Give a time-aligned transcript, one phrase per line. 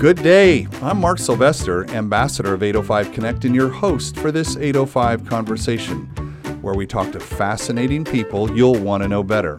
[0.00, 0.66] Good day.
[0.80, 6.06] I'm Mark Sylvester, ambassador of 805 Connect, and your host for this 805 conversation,
[6.62, 9.58] where we talk to fascinating people you'll want to know better.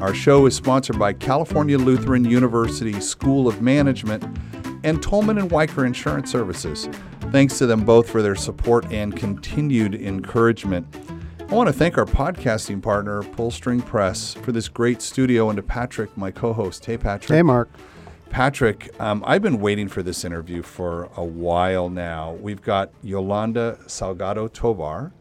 [0.00, 4.24] Our show is sponsored by California Lutheran University School of Management
[4.82, 6.88] and Tolman and Wiker Insurance Services.
[7.30, 10.92] Thanks to them both for their support and continued encouragement.
[11.38, 15.62] I want to thank our podcasting partner, Pullstring Press, for this great studio, and to
[15.62, 16.84] Patrick, my co host.
[16.84, 17.36] Hey, Patrick.
[17.36, 17.70] Hey, Mark.
[18.32, 22.32] Patrick, um, I've been waiting for this interview for a while now.
[22.32, 25.12] We've got Yolanda Salgado Tovar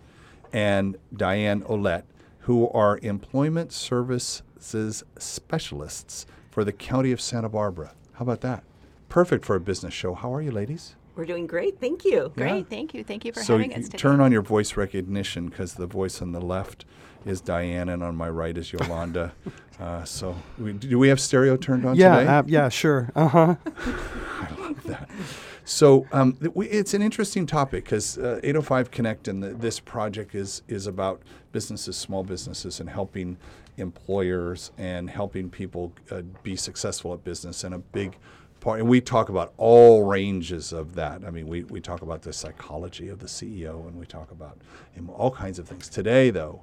[0.54, 2.06] and Diane Olette,
[2.40, 7.92] who are employment services specialists for the county of Santa Barbara.
[8.14, 8.64] How about that?
[9.10, 10.14] Perfect for a business show.
[10.14, 10.96] How are you, ladies?
[11.18, 11.82] We're doing great.
[11.82, 12.32] Thank you.
[12.38, 12.60] Great.
[12.60, 12.64] Yeah.
[12.64, 13.04] Thank you.
[13.04, 13.98] Thank you for so having you us today.
[13.98, 16.86] turn on your voice recognition because the voice on the left
[17.26, 19.34] is Diane and on my right is Yolanda.
[19.80, 22.28] uh, so we, do we have stereo turned on Yeah, today?
[22.32, 23.12] uh, yeah, sure.
[23.16, 23.56] Uh huh.
[23.66, 25.10] I like that.
[25.64, 30.64] So um, it's an interesting topic because uh, 805 Connect and the, this project is
[30.68, 33.38] is about businesses, small businesses, and helping
[33.78, 37.64] employers and helping people uh, be successful at business.
[37.64, 38.18] And a big
[38.60, 41.24] part, and we talk about all ranges of that.
[41.26, 44.58] I mean, we, we talk about the psychology of the CEO, and we talk about
[45.16, 45.90] all kinds of things.
[45.90, 46.62] Today, though,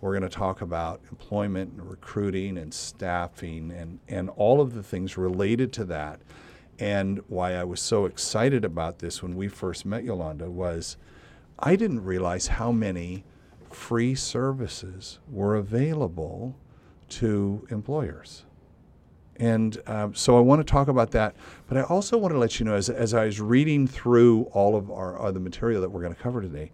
[0.00, 4.82] we're going to talk about employment and recruiting and staffing and, and all of the
[4.82, 6.20] things related to that.
[6.78, 10.96] And why I was so excited about this when we first met Yolanda was
[11.58, 13.24] I didn't realize how many
[13.70, 16.56] free services were available
[17.10, 18.44] to employers.
[19.36, 21.34] And um, so I want to talk about that.
[21.66, 24.76] But I also want to let you know, as, as I was reading through all
[24.76, 26.70] of our other material that we're going to cover today,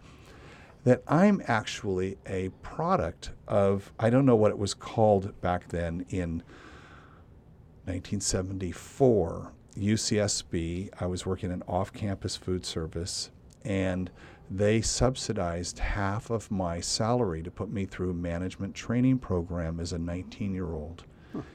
[0.86, 6.06] that I'm actually a product of, I don't know what it was called back then
[6.10, 6.44] in
[7.86, 10.90] 1974, UCSB.
[11.00, 13.30] I was working in off campus food service,
[13.64, 14.12] and
[14.48, 19.92] they subsidized half of my salary to put me through a management training program as
[19.92, 21.02] a 19 year old.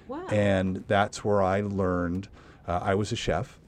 [0.09, 0.27] Wow.
[0.27, 2.27] And that's where I learned,
[2.67, 3.61] uh, I was a chef,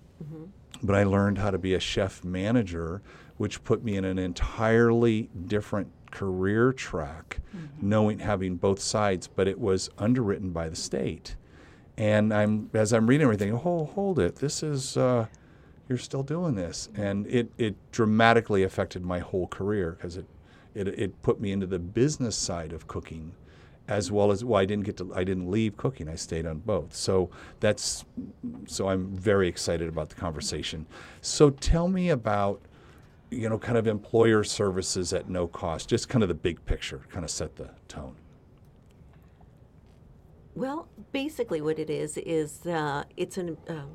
[0.84, 3.02] but I learned how to be a chef manager,
[3.38, 7.39] which put me in an entirely different career track,
[7.81, 11.35] knowing having both sides, but it was underwritten by the state.
[11.97, 15.27] And I'm as I'm reading everything, oh, hold it, this is uh,
[15.89, 20.25] you're still doing this, and it it dramatically affected my whole career because it,
[20.73, 23.33] it it put me into the business side of cooking,
[23.88, 26.59] as well as well I didn't get to I didn't leave cooking, I stayed on
[26.59, 26.95] both.
[26.95, 27.29] So
[27.59, 28.05] that's
[28.66, 30.85] so I'm very excited about the conversation.
[31.22, 32.61] So tell me about
[33.33, 37.01] you know kind of employer services at no cost, just kind of the big picture,
[37.09, 38.16] kind of set the tone.
[40.55, 43.85] Well, basically, what it is is uh, it's an uh,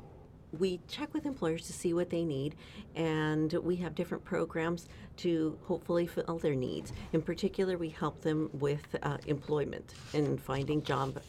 [0.57, 2.55] we check with employers to see what they need,
[2.95, 6.91] and we have different programs to hopefully fill their needs.
[7.13, 11.21] In particular, we help them with uh, employment and finding job.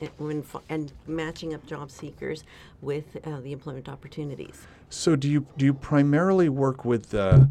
[0.00, 2.44] And, when fi- and matching up job seekers
[2.80, 4.66] with uh, the employment opportunities.
[4.90, 7.48] So do you do you primarily work with the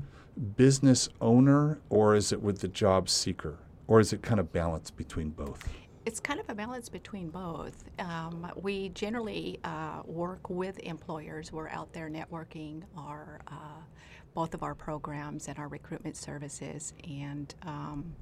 [0.55, 3.57] business owner or is it with the job seeker?
[3.87, 5.67] Or is it kind of balanced between both?
[6.05, 7.83] It's kind of a balance between both.
[7.99, 11.51] Um, we generally uh, work with employers.
[11.51, 13.81] We're out there networking our uh,
[14.33, 18.13] both of our programs and our recruitment services, and um,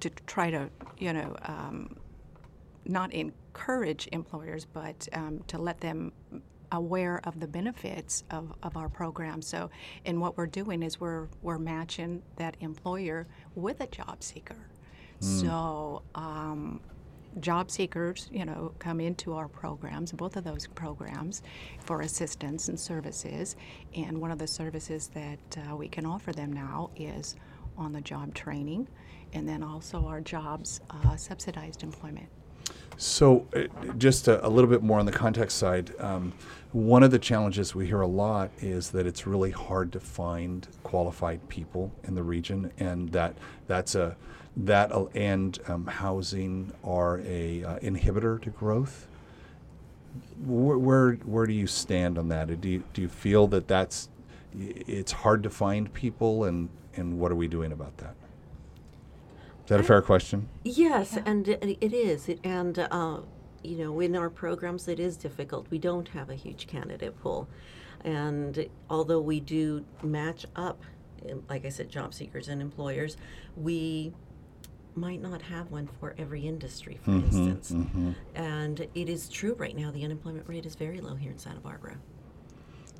[0.00, 1.96] to try to you know um,
[2.88, 6.12] not encourage employers, but um, to let them
[6.72, 9.40] aware of the benefits of, of our program.
[9.42, 9.70] So,
[10.04, 14.68] and what we're doing is we're we're matching that employer with a job seeker.
[15.20, 16.80] So, um,
[17.40, 21.42] job seekers, you know, come into our programs, both of those programs,
[21.80, 23.56] for assistance and services.
[23.94, 27.36] And one of the services that uh, we can offer them now is
[27.76, 28.88] on the job training,
[29.32, 32.28] and then also our jobs uh, subsidized employment.
[32.96, 36.32] So, uh, just a, a little bit more on the context side, um,
[36.72, 40.66] one of the challenges we hear a lot is that it's really hard to find
[40.82, 43.34] qualified people in the region, and that
[43.66, 44.16] that's a
[44.56, 49.06] that and um, housing are a uh, inhibitor to growth.
[50.44, 52.60] Where, where where do you stand on that?
[52.60, 54.08] Do you, do you feel that that's
[54.58, 58.14] it's hard to find people, and and what are we doing about that?
[59.68, 60.48] Is that a fair question?
[60.64, 62.26] Yes, and it, it is.
[62.30, 63.18] It, and, uh,
[63.62, 65.66] you know, in our programs, it is difficult.
[65.68, 67.46] We don't have a huge candidate pool.
[68.02, 70.82] And although we do match up,
[71.50, 73.18] like I said, job seekers and employers,
[73.56, 74.14] we
[74.94, 77.74] might not have one for every industry, Mm-hmm, for instance.
[78.34, 81.60] And it is true right now, the unemployment rate is very low here in Santa
[81.60, 81.98] Barbara.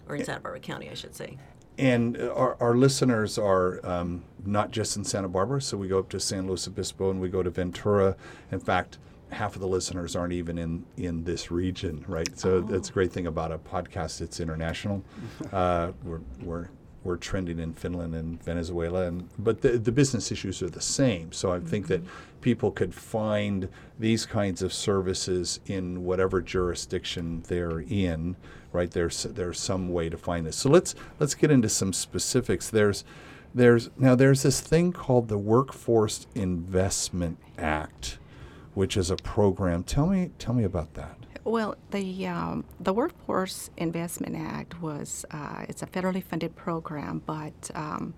[0.07, 1.39] or in Santa Barbara County, I should say.
[1.79, 6.09] And our, our listeners are um, not just in Santa Barbara, so we go up
[6.11, 8.17] to San Luis Obispo and we go to Ventura.
[8.51, 8.99] In fact,
[9.31, 12.37] half of the listeners aren't even in, in this region, right?
[12.37, 14.21] So that's a great thing about a podcast.
[14.21, 15.05] It's international.
[15.53, 16.69] Uh, we're, we're,
[17.05, 21.33] we're trending in Finland and Venezuela, and but the, the business issues are the same.
[21.33, 22.03] So I think that
[22.41, 28.37] people could find these kinds of services in whatever jurisdiction they're in.
[28.73, 30.57] Right there's there's some way to find this.
[30.57, 32.69] So let's let's get into some specifics.
[32.71, 33.05] There's
[33.55, 38.19] there's now there's this thing called the Workforce Investment Act
[38.79, 39.83] which is a program.
[39.83, 41.17] Tell me, tell me about that.
[41.43, 47.73] Well, the um, the Workforce Investment Act was uh, it's a federally funded program, but
[47.75, 48.15] um,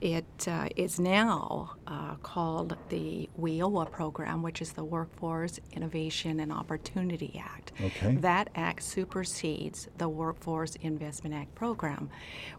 [0.00, 6.52] it uh, is now uh, called the WIOA program, which is the Workforce Innovation and
[6.52, 7.72] Opportunity Act.
[7.80, 8.16] Okay.
[8.16, 12.10] That act supersedes the Workforce Investment Act program,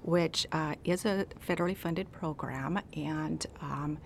[0.01, 3.97] which uh, is a federally funded program and um,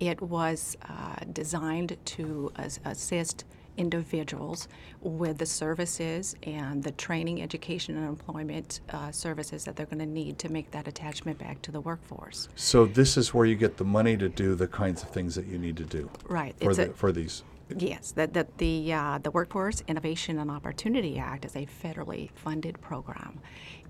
[0.00, 3.44] it was uh, designed to as- assist
[3.76, 4.68] individuals
[5.00, 10.06] with the services and the training, education, and employment uh, services that they're going to
[10.06, 12.48] need to make that attachment back to the workforce.
[12.54, 15.46] So this is where you get the money to do the kinds of things that
[15.46, 16.54] you need to do Right.
[16.60, 17.44] for the, a- for these.
[17.74, 22.78] Yes, that the the, uh, the Workforce Innovation and Opportunity Act is a federally funded
[22.82, 23.40] program,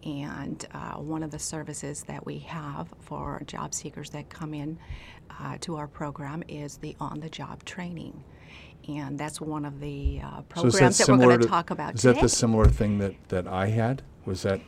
[0.04, 4.78] and uh, one of the services that we have for job seekers that come in
[5.40, 8.22] uh, to our program is the on-the-job training,
[8.88, 11.70] and that's one of the uh, So is programs that, we're going to to- talk
[11.70, 11.96] about today.
[11.96, 12.14] Is today.
[12.14, 14.02] that the similar thing that, that I had?
[14.24, 14.60] Was that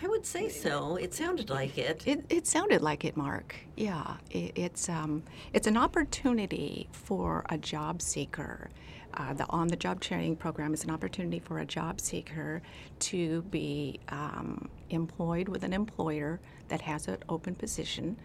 [0.00, 0.96] I would say so.
[0.96, 2.04] It sounded like it.
[2.06, 3.56] It, it sounded like it, Mark.
[3.76, 8.70] Yeah, it, it's um, it's an opportunity for a job seeker.
[9.14, 12.62] Uh, the on-the-job training program is an opportunity for a job seeker
[13.00, 16.38] to be um, employed with an employer
[16.68, 18.16] that has an open position,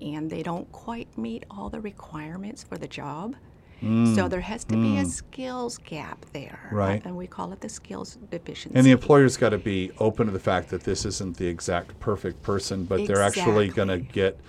[0.00, 3.34] and they don't quite meet all the requirements for the job.
[3.80, 6.76] So there has to be a skills gap there, Mm.
[6.76, 7.02] Right.
[7.04, 8.76] and we call it the skills deficiency.
[8.76, 11.98] And the employer's got to be open to the fact that this isn't the exact
[12.00, 14.40] perfect person, but they're actually going to get,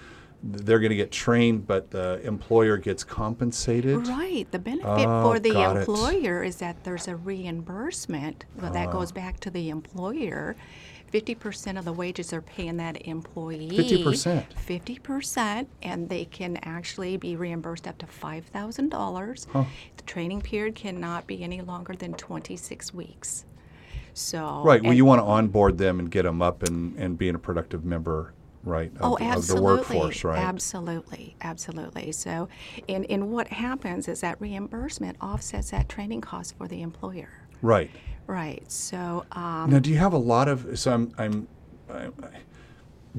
[0.43, 4.07] they're going to get trained, but the employer gets compensated.
[4.07, 4.47] Right.
[4.51, 8.91] The benefit Oh, for the employer is that there's a reimbursement well, that Ah.
[8.91, 10.55] goes back to the employer.
[11.11, 13.69] 50% of the wages are paying that employee.
[13.69, 14.43] 50%?
[14.53, 19.67] 50%, and they can actually be reimbursed up to $5,000.
[19.97, 23.45] The training period cannot be any longer than 26 weeks.
[24.13, 24.83] So Right.
[24.83, 27.85] Well, you want to onboard them and get them up and, and being a productive
[27.85, 28.33] member,
[28.63, 29.63] right, of, Oh, of the absolutely.
[29.63, 30.39] workforce, right?
[30.39, 32.11] Absolutely, absolutely.
[32.11, 32.49] So,
[32.89, 37.29] and, and what happens is that reimbursement offsets that training cost for the employer.
[37.61, 37.91] Right.
[38.27, 38.69] Right.
[38.71, 40.77] So, um, Now, do you have a lot of?
[40.77, 41.11] So I'm.
[41.17, 41.47] I'm.
[41.89, 42.29] I, I-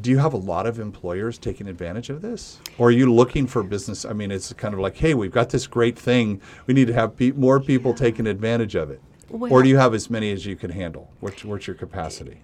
[0.01, 3.49] do you have a lot of employers taking advantage of this, or are you looking
[3.49, 4.05] for business?
[4.05, 6.41] I mean, it's kind of like, hey, we've got this great thing.
[6.69, 9.95] We need to have pe- more people taking advantage of it, or do you have
[9.95, 11.11] as many as you can handle?
[11.19, 12.39] What's, what's your capacity?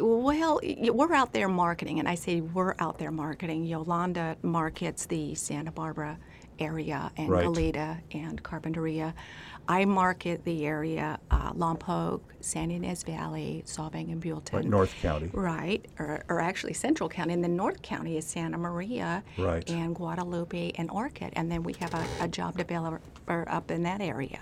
[0.00, 3.64] well, we're out there marketing, and I say we're out there marketing.
[3.66, 6.18] Yolanda markets the Santa Barbara
[6.58, 7.46] area and Right.
[7.46, 9.12] Goleta and Carpinteria.
[9.68, 14.52] I market the area uh, Lompoc, San Ynez Valley, Solvang, and Buellton.
[14.54, 15.30] Right, North County.
[15.32, 19.68] Right, or, or actually Central County, and then North County is Santa Maria, Right.
[19.68, 23.00] and Guadalupe and Orcutt, and then we have a, a job developer
[23.48, 24.40] up in that area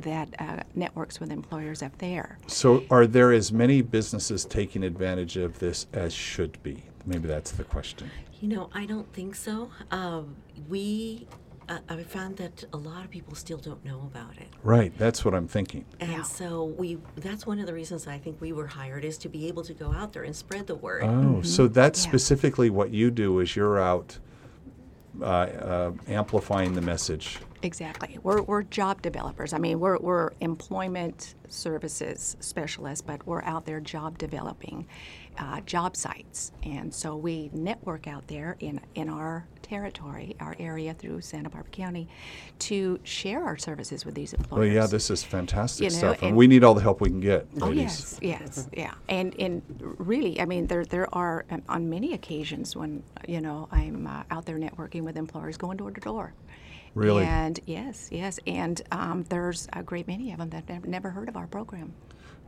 [0.00, 2.38] that uh, networks with employers up there.
[2.46, 6.82] So, are there as many businesses taking advantage of this as should be?
[7.06, 8.10] Maybe that's the question.
[8.40, 9.70] You know, I don't think so.
[9.90, 10.36] Um,
[10.68, 11.26] we,
[11.70, 14.48] uh, I found that a lot of people still don't know about it.
[14.62, 14.92] Right.
[14.98, 15.84] That's what I'm thinking.
[16.00, 16.22] And Yeah.
[16.22, 19.46] so we that's one of the reasons I think we were hired is to be
[19.48, 21.04] able to go out there and spread the word.
[21.04, 22.10] Oh, so that's Yeah.
[22.10, 24.18] specifically what you do is you're out
[25.20, 27.38] uh, uh, amplifying the message.
[27.62, 28.18] Exactly.
[28.22, 29.52] We're, we're job developers.
[29.52, 34.86] I mean, we're, we're employment services specialists, but we're out there job developing
[35.40, 36.52] uh, job sites.
[36.62, 41.70] And so we network out there in, in our territory, our area through Santa Barbara
[41.70, 42.08] County,
[42.58, 44.58] to share our services with these employers.
[44.60, 47.00] Well, yeah, this is fantastic You know, stuff, and, and- we need all the help
[47.00, 49.62] we can get, Oh yes, yes, yeah, and and
[49.98, 54.24] really, I mean, there there are um, on many occasions when you know I'm uh,
[54.30, 56.34] out there networking with employers, going door to door.
[56.94, 57.24] Really?
[57.24, 61.28] And yes, yes, and um, there's a great many of them that have never heard
[61.28, 61.94] of our program.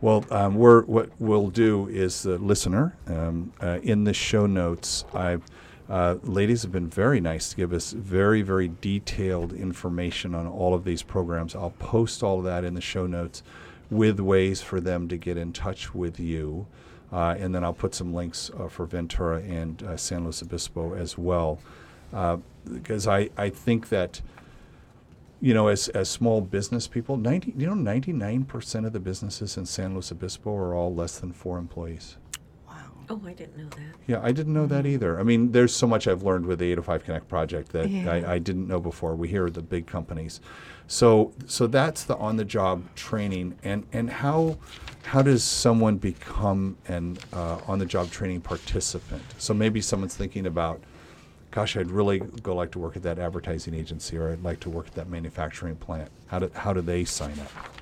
[0.03, 5.05] Well, um, we're, what we'll do is the listener um, uh, in the show notes.
[5.15, 5.43] I've
[5.89, 10.75] uh, ladies have been very nice to give us very, very detailed information on all
[10.75, 11.55] of these programs.
[11.55, 13.45] I'll post all of that in the show notes
[13.91, 16.67] with ways for them to get in touch with you.
[17.13, 20.95] uh, and then I'll put some links uh, for Ventura and uh, San Luis Obispo
[20.95, 21.59] as well,
[22.13, 22.39] uh,
[22.73, 24.23] because I, I think that
[25.43, 29.67] you know, as, as small business people, 90, you know, 99% of the businesses in
[29.67, 32.17] San Luis Obispo are all less than four employees.
[32.69, 32.77] Wow.
[33.11, 33.97] Oh, I didn't know that.
[34.07, 35.19] Yeah, I didn't know that either.
[35.19, 38.13] I mean, there's so much I've learned with the 805 Connect project that Yeah.
[38.13, 39.17] I, I didn't know before.
[39.17, 40.41] We hear the big companies.
[40.87, 44.59] So, so that's the on-the-job training, and and how
[45.05, 49.23] how does someone become an uh, on-the-job training participant?
[49.39, 50.83] So maybe someone's thinking about,
[51.53, 54.71] gosh, I'd really go like to work at that advertising agency, or I'd like to
[54.71, 56.11] work at that manufacturing plant.
[56.27, 57.79] How do how do they sign up?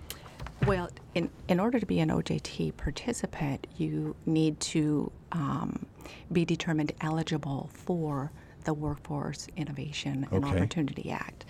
[0.67, 5.87] Well, in, in order to be an OJT participant, you need to um,
[6.33, 8.31] be determined eligible for
[8.65, 10.57] the Workforce Innovation and Okay.
[10.57, 11.47] Opportunity Act.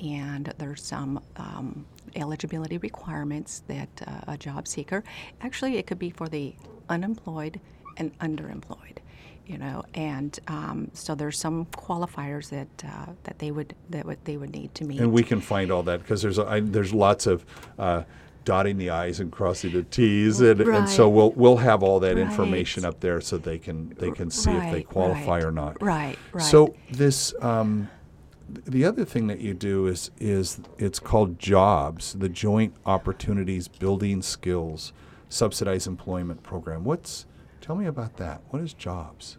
[0.00, 5.02] And there's some um, eligibility requirements that uh, a job seeker,
[5.40, 6.54] actually, it could be for the
[6.88, 7.60] unemployed
[7.96, 8.98] and underemployed.
[9.46, 14.18] You know, and um, so there's some qualifiers that uh, that they would that would
[14.24, 15.00] they would need to meet.
[15.00, 17.44] And we can find all that because there's I, there's lots of
[17.78, 18.04] uh,
[18.44, 22.16] dotting the i's and crossing the t's, and, and so we'll we'll have all that
[22.16, 22.22] Right.
[22.22, 25.82] information up there so they can they can see if they qualify right, or not.
[25.82, 26.42] right, right.
[26.42, 27.34] So this.
[27.40, 27.88] Um,
[28.66, 34.20] the other thing that you do is is it's called jobs, the Joint Opportunities Building
[34.22, 34.92] Skills
[35.30, 36.84] Subsidized Employment Program.
[36.84, 37.24] What's
[37.62, 38.42] tell me about that?
[38.50, 39.38] What is jobs?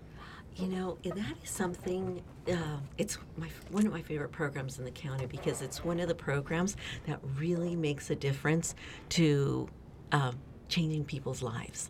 [0.56, 2.22] You know, that is something.
[2.48, 6.08] Uh, it's my one of my favorite programs in the county because it's one of
[6.08, 6.78] the programs
[7.08, 8.76] that really makes a difference
[9.10, 9.68] to
[10.12, 10.38] um,
[10.70, 11.90] changing people's lives.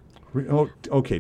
[0.50, 1.20] Oh, okay.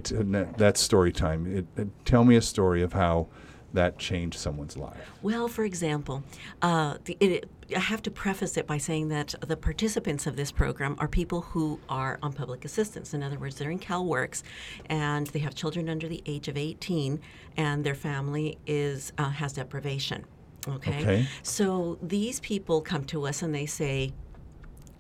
[0.58, 1.46] That's story time.
[1.58, 3.28] It, it, tell me a story of how
[3.74, 5.12] that changed someone's life.
[5.22, 6.24] Well, for example,
[6.62, 10.52] uh, the, it, I have to preface it by saying that the participants of this
[10.52, 13.14] program are people who are on public assistance.
[13.14, 14.44] In other words, they're in CalWorks,
[14.88, 17.20] and they have children under the age of 18,
[17.58, 20.26] and their family is uh, has deprivation.
[20.68, 21.02] Okay?
[21.02, 21.28] Okay.
[21.42, 24.14] So these people come to us and they say,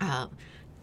[0.01, 0.27] uh,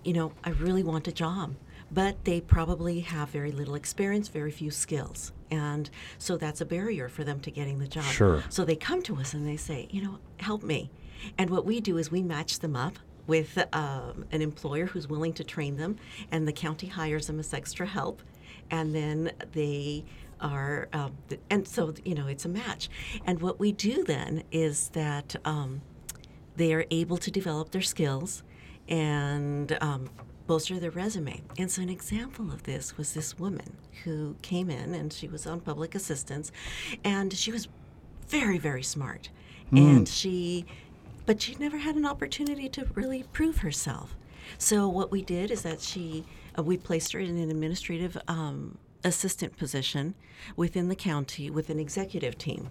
[0.04, 1.54] you know, I really want a job,
[1.90, 5.32] but they probably have very little experience, very few skills.
[5.50, 8.04] And so that's a barrier for them to getting the job.
[8.04, 8.42] Sure.
[8.48, 10.90] So they come to us and they say, you know, help me.
[11.38, 15.32] And what we do is we match them up with um, an employer who's willing
[15.34, 15.96] to train them,
[16.30, 18.22] and the county hires them as extra help.
[18.70, 20.04] And then they
[20.40, 21.16] are, um,
[21.50, 22.88] and so, you know, it's a match.
[23.26, 25.82] And what we do then is that um,
[26.56, 28.42] they are able to develop their skills
[28.88, 30.10] and um,
[30.46, 31.40] bolster their resume.
[31.58, 35.46] And so, an example of this was this woman who came in and she was
[35.46, 36.50] on public assistance,
[37.04, 37.68] and she was
[38.28, 39.30] very, very smart.
[39.72, 40.66] And she,
[41.26, 44.14] but she never had an opportunity to really prove herself.
[44.58, 46.24] So, what we did is that she,
[46.58, 50.14] uh, we placed her in an administrative um, assistant position
[50.56, 52.68] within the county with an executive team.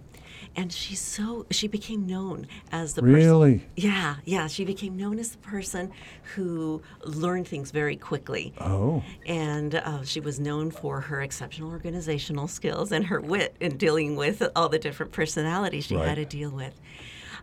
[0.56, 3.14] And she's so, she became known as the person.
[3.14, 3.66] Really?
[3.76, 4.46] Yeah, yeah.
[4.46, 5.90] She became known as the person
[6.34, 8.52] who learned things very quickly.
[8.60, 9.02] Oh.
[9.26, 14.16] And uh, she was known for her exceptional organizational skills and her wit in dealing
[14.16, 16.08] with all the different personalities she Right.
[16.08, 16.74] had to deal with.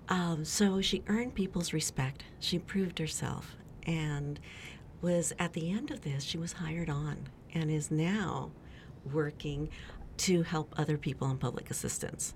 [0.10, 2.24] Um, so she earned people's respect.
[2.40, 3.56] She proved herself.
[3.86, 4.40] And
[5.02, 8.52] was at the end of this, she was hired on and is now
[9.12, 9.70] working
[10.18, 12.34] to help other people in public assistance.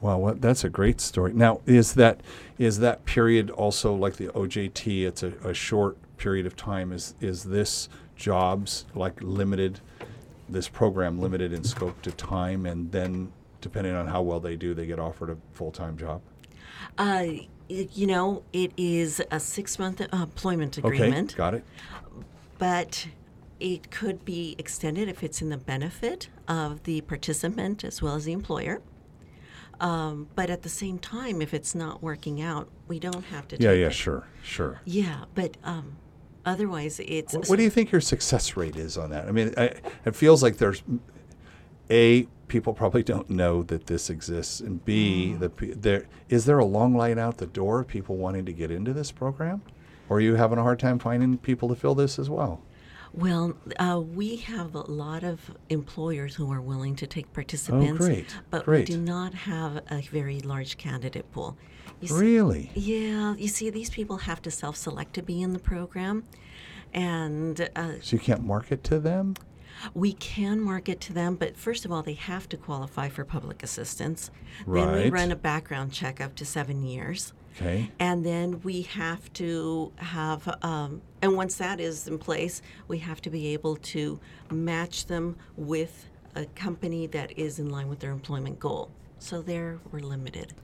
[0.00, 1.32] Wow, what, that's a great story.
[1.32, 2.22] Now, is that
[2.58, 5.06] is that period also like the OJT?
[5.06, 6.92] It's a, a short period of time.
[6.92, 9.80] Is is this jobs like limited?
[10.48, 14.74] This program limited in scope to time, and then depending on how well they do,
[14.74, 16.20] they get offered a full time job.
[16.98, 17.26] Uh,
[17.68, 21.32] you know, it is a six month employment agreement.
[21.32, 21.64] Okay, got it.
[22.58, 23.08] but
[23.60, 28.24] it could be extended if it's in the benefit of the participant as well as
[28.24, 28.82] the employer.
[29.80, 33.56] Um, but at the same time, if it's not working out, we don't have to.
[33.58, 33.94] Yeah, yeah, it.
[33.94, 34.80] sure, sure.
[34.84, 35.96] Yeah, but um,
[36.44, 37.34] otherwise, it's.
[37.34, 39.26] What, what do you think your success rate is on that?
[39.26, 39.74] I mean, I,
[40.04, 40.82] it feels like there's
[41.90, 46.64] a people probably don't know that this exists, and b the there is there a
[46.66, 49.62] long line out the door of people wanting to get into this program,
[50.10, 52.60] or are you having a hard time finding people to fill this as well?
[53.14, 58.06] Well, uh, we have a lot of employers who are willing to take participants, Oh,
[58.06, 58.88] great, but great.
[58.88, 61.56] we do not have a very large candidate pool.
[62.00, 62.70] You see- Really?
[62.74, 66.24] yeah, you see, these people have to self-select to be in the program,
[66.92, 69.36] and uh, So you can't market to them?
[69.94, 73.62] We can market to them, but first of all, they have to qualify for public
[73.62, 74.30] assistance.
[74.66, 74.84] Right.
[74.84, 77.32] Then we run a background check up to seven years.
[77.56, 77.90] Okay.
[77.98, 83.20] And then we have to have, um, and once that is in place, we have
[83.22, 84.18] to be able to
[84.50, 88.90] match them with a company that is in line with their employment goal.
[89.18, 90.54] So there we're limited.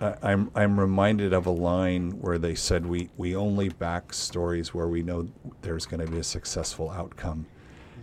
[0.00, 4.86] I'm I'm reminded of a line where they said we we only back stories where
[4.86, 5.28] we know
[5.62, 7.46] there's going to be a successful outcome,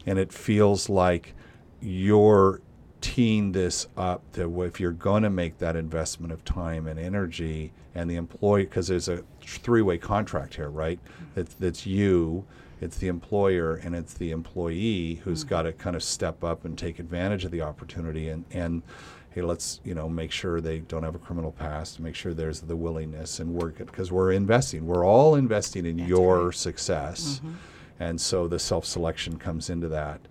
[0.05, 1.33] and it feels like
[1.81, 2.61] you're
[3.01, 7.73] teeing this up that if you're going to make that investment of time and energy
[7.93, 10.99] and the employee because there's a three-way contract here right?
[11.03, 11.39] Mm-hmm.
[11.41, 12.45] It's, it's you
[12.79, 15.49] it's the employer and it's the employee who's mm-hmm.
[15.49, 18.83] got to kind of step up and take advantage of the opportunity and and
[19.31, 22.61] hey let's you know make sure they don't have a criminal past make sure there's
[22.61, 24.85] the willingness and work it because we're investing.
[24.85, 27.53] We're all investing in your success mm-hmm.
[27.99, 30.21] And so the self-selection comes into that.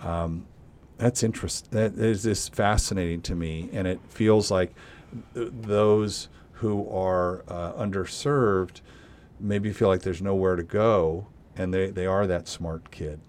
[0.00, 0.46] Um,
[0.98, 3.70] that's interest that is just fascinating to me.
[3.72, 4.74] And it feels like
[5.34, 8.80] th- those who are uh, underserved
[9.38, 13.20] maybe feel like there's nowhere to go and they, they are that smart kid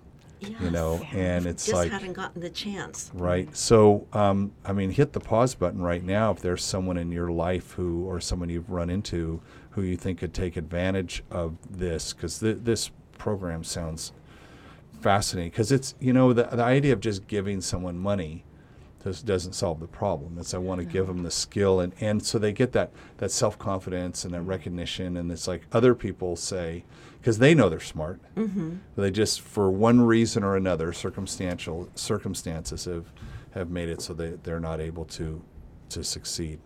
[0.60, 1.00] you know?
[1.14, 3.12] And it's Just like haven't gotten the chance.
[3.14, 3.56] right.
[3.56, 7.32] So um, i mean hit the pause button right now if there's someone in your
[7.32, 12.14] life who or someone you've run into who you think could take advantage of this
[12.14, 12.92] because th- this
[13.22, 14.14] program sounds
[15.00, 18.44] fascinating because it's you know the, the idea of just giving someone money
[19.04, 20.40] just doesn't solve the problem.
[20.40, 23.30] It's i want to give them the skill and, and so they get that that
[23.30, 26.84] self-confidence and that recognition and it's like other people say
[27.20, 28.20] because they know they're smart.
[28.36, 28.78] Mm-hmm.
[28.96, 33.06] they just for one reason or another circumstantial circumstances have
[33.52, 35.44] have made it so they, they're not able to
[35.92, 36.60] to succeed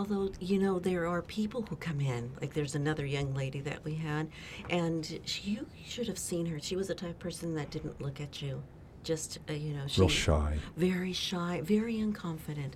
[0.00, 2.32] Although, you know, there are people who come in.
[2.40, 4.28] Like there's another young lady that we had,
[4.70, 6.58] and she, you should have seen her.
[6.58, 8.62] She was the type of person that didn't look at you.
[9.02, 12.72] Just, uh, you know, she, real shy Very shy, very unconfident.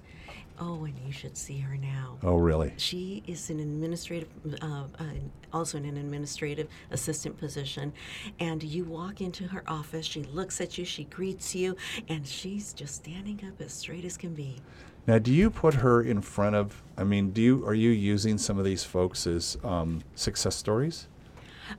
[0.59, 2.19] Oh, and you should see her now.
[2.23, 4.29] oh really She is an administrative,
[4.63, 5.05] uh, uh,
[5.53, 7.93] also in an administrative assistant position.
[8.39, 11.77] And you walk into her office, she looks at you, she greets you,
[12.09, 14.59] and she's just standing up as straight as can be.
[15.07, 16.83] Now, do you put her in front of?
[16.97, 21.09] I mean, do you are you using some of these folks as um, success stories?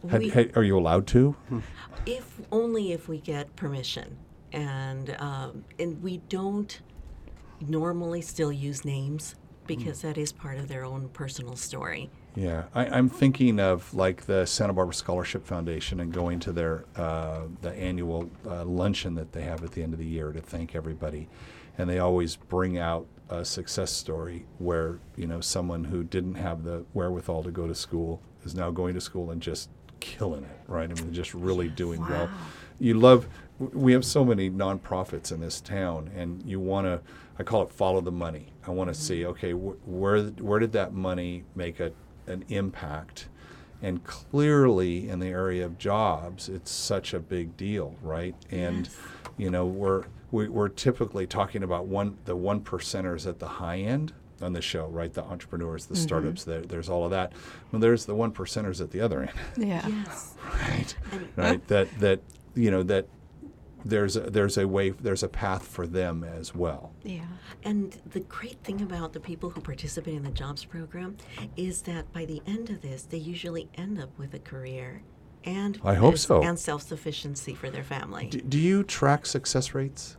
[0.10, 1.36] Had- had- are you allowed to?
[2.06, 4.18] If only if we get permission,
[4.52, 6.80] and um, and we don't
[7.62, 9.36] normally still use names
[9.66, 12.12] because that is part of their own personal story.
[12.36, 16.86] Yeah, I, I'm thinking of like the Santa Barbara Scholarship Foundation and going to their
[16.96, 20.42] uh, the annual uh, luncheon that they have at the end of the year to
[20.42, 21.28] thank everybody,
[21.78, 26.64] and they always bring out a success story where you know someone who didn't have
[26.64, 30.60] the wherewithal to go to school is now going to school and just killing it,
[30.68, 30.90] right?
[30.90, 32.30] I mean, just really doing well.
[32.80, 33.28] You love.
[33.58, 37.02] We have so many nonprofits in this town, and you want to.
[37.40, 38.54] I call it follow the money.
[38.68, 39.02] I want to mm-hmm.
[39.02, 41.92] see, okay, wh- where where did that money make a
[42.28, 43.30] an impact?
[43.82, 48.36] And clearly, in the area of jobs, it's such a big deal, right?
[48.50, 48.98] And Yes.
[49.38, 50.06] you know, we're
[50.36, 54.62] we, we're typically talking about one the one percenters at the high end on the
[54.62, 55.14] show, right?
[55.14, 56.04] The entrepreneurs, the mm-hmm.
[56.04, 56.44] startups.
[56.44, 57.32] There, there's all of that.
[57.72, 59.88] Well, there's the one percenters at the other end, Yeah.
[59.88, 60.36] Yes.
[60.54, 60.96] right?
[61.38, 61.68] Right.
[61.68, 62.20] That that
[62.54, 63.08] you know that
[63.86, 66.92] there's a, there's a way there's a path for them as well.
[67.04, 67.26] Yeah.
[67.64, 71.16] And the great thing about the people who participate in the jobs program
[71.56, 75.02] is that by the end of this, they usually end up with a career
[75.46, 76.42] and I hope so.
[76.42, 78.28] and self sufficiency for their family.
[78.28, 80.18] Do, do you track success rates?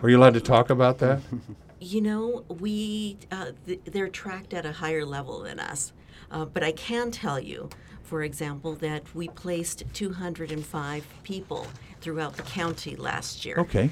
[0.00, 1.20] Are you allowed to talk about that?
[1.78, 5.92] You know, we uh, th- they're tracked at a higher level than us,
[6.30, 7.68] uh, but I can tell you,
[8.02, 11.66] for example, that we placed 205 people
[12.00, 13.56] throughout the county last year.
[13.58, 13.90] Okay.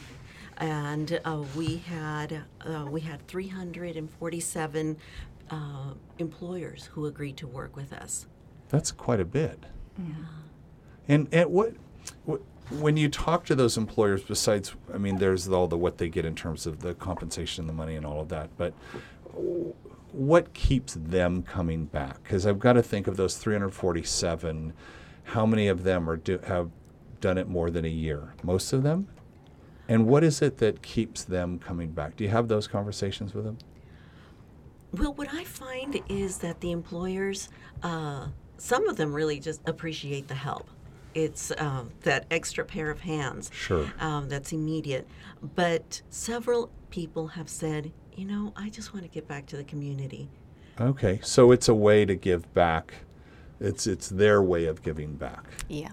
[0.57, 4.97] and uh, we had uh, we had 347
[5.51, 5.57] uh,
[6.19, 8.27] employers who agreed to work with us.
[8.71, 9.59] That's quite a bit.
[9.99, 10.15] Yeah.
[11.07, 11.75] And and what,
[12.25, 16.09] what when you talk to those employers, besides, I mean, there's all the what they
[16.09, 18.51] get in terms of the compensation, and the money, and all of that.
[18.57, 18.75] But
[20.13, 22.23] what keeps them coming back?
[22.23, 24.73] Because I've got to think of those 347.
[25.25, 26.71] How many of them are do, have
[27.21, 28.35] done it more than a year?
[28.43, 29.09] Most of them.
[29.89, 32.17] And what is it that keeps them coming back?
[32.17, 33.59] Do you have those conversations with them?
[34.93, 37.49] Well, what I find is that the employers,
[37.83, 40.71] uh, some of them really just appreciate the help.
[41.15, 43.51] It's um, that extra pair of hands.
[43.53, 43.93] Sure.
[44.01, 45.07] Um, that's immediate.
[45.55, 49.65] But several people have said, you know, I just want to get back to the
[49.65, 50.29] community.
[50.81, 52.95] Okay, so it's a way to give back.
[53.61, 55.45] It's it's their way of giving back.
[55.69, 55.93] Yeah.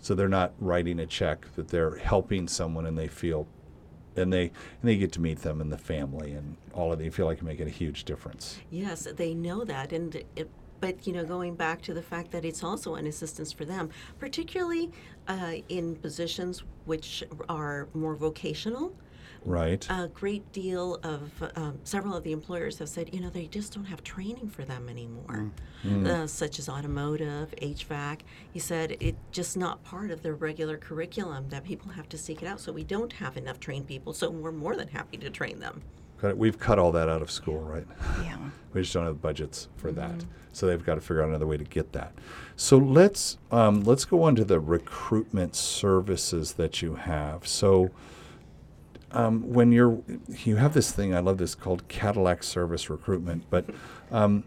[0.00, 3.46] So they're not writing a check, that they're helping someone and they feel
[4.16, 6.98] and they and they get to meet them and the family and all of.
[6.98, 8.58] They feel like making a huge difference.
[8.70, 10.50] Yes, they know that, and it,
[10.84, 13.88] but you know, going back to the fact that it's also an assistance for them,
[14.18, 14.92] particularly
[15.28, 18.94] uh, in positions which are more vocational.
[19.46, 19.86] Right.
[19.88, 23.72] A great deal of um, several of the employers have said, you know, they just
[23.72, 25.50] don't have training for them anymore,
[26.06, 28.20] uh, such as automotive, HVAC.
[28.52, 32.42] He said it's just not part of their regular curriculum that people have to seek
[32.42, 32.60] it out.
[32.60, 34.12] So we don't have enough trained people.
[34.12, 35.82] So we're more than happy to train them.
[36.30, 37.86] It- We've cut all that out of school, right?
[38.22, 38.36] Yeah.
[38.74, 41.56] We just don't have budgets for that, so they've got to figure out another way
[41.56, 42.12] to get that.
[42.56, 47.46] So let's um, let's go on to the recruitment services that you have.
[47.46, 47.90] So
[49.12, 50.00] um, when you're
[50.44, 53.66] you have this thing, I love this called Cadillac Service Recruitment, but
[54.10, 54.42] um,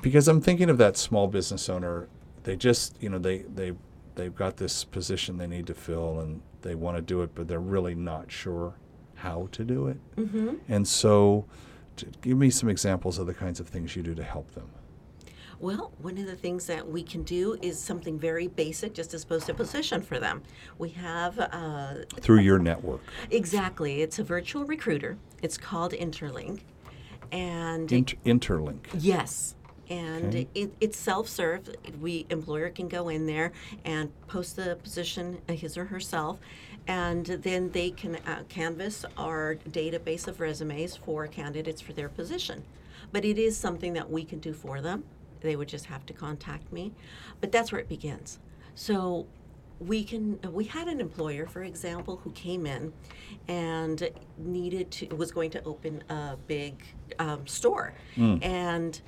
[0.00, 2.08] because I'm thinking of that small business owner,
[2.44, 3.74] they just you know they they
[4.14, 7.48] they've got this position they need to fill and they want to do it, but
[7.48, 8.72] they're really not sure
[9.16, 9.96] how to do it.
[10.16, 10.54] Mm-hmm.
[10.68, 11.46] And so,
[12.20, 14.68] give me some examples of the kinds of things you do to help them.
[15.58, 19.22] Well, one of the things that we can do is something very basic, just as
[19.24, 20.42] opposed to position for them.
[20.76, 23.00] We have uh, Through your network.
[23.30, 24.02] exactly.
[24.02, 25.16] It's a virtual recruiter.
[25.42, 26.60] It's called Interlink,
[27.32, 28.80] and Inter- interlink.
[28.98, 29.54] Yes.
[29.88, 30.48] And Okay.
[30.54, 31.70] it, it's self-serve.
[32.02, 33.52] We employer can go in there
[33.84, 36.38] and post the position, uh, his or herself,
[36.86, 42.64] and then they can uh, canvas our database of resumes for candidates for their position.
[43.12, 45.04] But it is something that we can do for them.
[45.40, 46.92] They would just have to contact me.
[47.40, 48.38] But that's where it begins.
[48.74, 49.26] So
[49.78, 52.92] we can we had an employer for example who came in
[53.46, 56.82] and needed to was going to open a big
[57.18, 57.92] um, store
[58.42, 59.02] and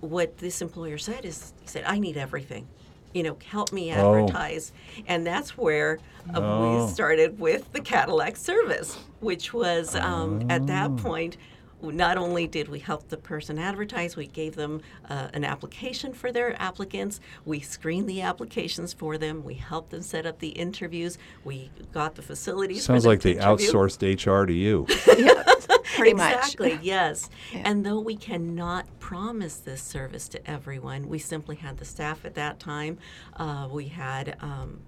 [0.00, 2.66] what this employer said is he said i need everything
[3.14, 4.14] you know help me Oh.
[4.14, 4.72] advertise
[5.06, 5.98] and that's where
[6.34, 6.84] uh, Oh.
[6.86, 11.36] we started with the cadillac service which was um, at that point
[11.82, 16.32] not only did we help the person advertise, we gave them uh, an application for
[16.32, 17.20] their applicants.
[17.44, 19.44] We screened the applications for them.
[19.44, 21.18] We helped them set up the interviews.
[21.44, 22.78] We got the facilities.
[22.78, 23.70] for Sounds them like to they interview.
[23.70, 24.86] outsourced HR to you.
[25.96, 26.34] Pretty much.
[26.34, 27.28] Exactly, yes.
[27.52, 27.62] Yeah.
[27.64, 32.34] And though we cannot promise this service to everyone, we simply had the staff at
[32.34, 32.98] that time.
[33.34, 34.80] Uh, we had um,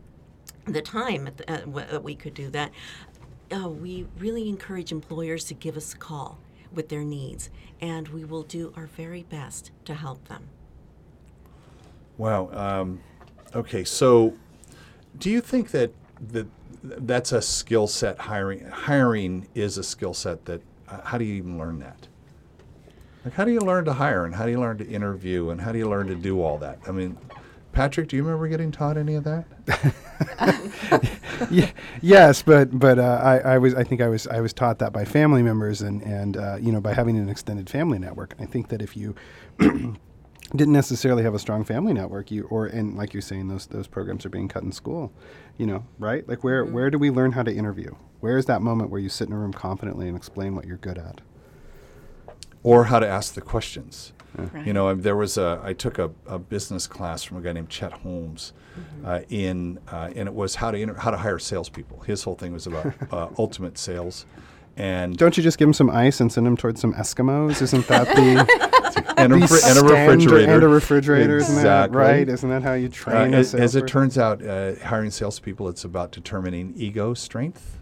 [0.66, 2.73] the time at the, uh, w- that we could do that.
[3.53, 6.38] Uh, we really encourage employers to give us a call
[6.73, 7.49] with their needs,
[7.81, 10.49] and we will do our very best to help them.
[12.18, 12.51] Wow.
[12.53, 13.01] Um,
[13.55, 13.85] okay.
[13.85, 14.35] So,
[15.18, 15.92] do you think that
[16.33, 16.47] that
[16.83, 18.18] that's a skill set?
[18.18, 20.61] Hiring hiring is a skill set that.
[20.88, 22.09] Uh, how do you even learn that?
[23.24, 25.61] Like, how do you learn to hire, and how do you learn to interview, and
[25.61, 26.79] how do you learn to do all that?
[26.87, 27.18] I mean,
[27.72, 29.46] Patrick, do you remember getting taught any of that?
[31.51, 31.72] Ye-
[32.03, 34.92] yes, but but uh, I, I was I think I was I was taught that
[34.92, 38.35] by family members and and uh, you know by having an extended family network.
[38.40, 39.14] I think that if you
[39.59, 43.87] didn't necessarily have a strong family network, you or and like you're saying those those
[43.87, 45.12] programs are being cut in school,
[45.59, 46.27] you know, right?
[46.29, 47.94] Like where where do we learn how to interview?
[48.21, 50.79] Where is that moment where you sit in a room confidently and explain what you're
[50.79, 51.21] good at?
[52.62, 54.12] or how to ask the questions.
[54.37, 54.66] Right.
[54.66, 57.71] You know, there was a I took a, a business class from a guy named
[57.71, 58.53] Chet Holmes,
[59.05, 62.01] uh, in uh, and it was how to inter- how to hire salespeople.
[62.01, 64.27] His whole thing was about uh, ultimate sales,
[64.77, 67.62] and Don't you just give them some ice and send them towards some Eskimos?
[67.62, 68.88] Isn't that the
[69.24, 71.37] and, a, and a refrigerator and a refrigerator?
[71.38, 71.96] Isn't that Exactly.
[71.98, 72.28] right?
[72.28, 73.35] Isn't that how you Uh, train?
[73.35, 77.78] a as, as it turns out, uh, hiring salespeople, it's about determining ego strength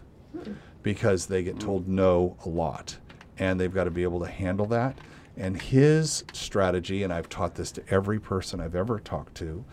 [0.82, 2.98] because they get told no a lot
[3.38, 4.96] and they've got to be able to handle that.
[5.36, 9.64] And his strategy, and I've taught this to every person I've ever talked to,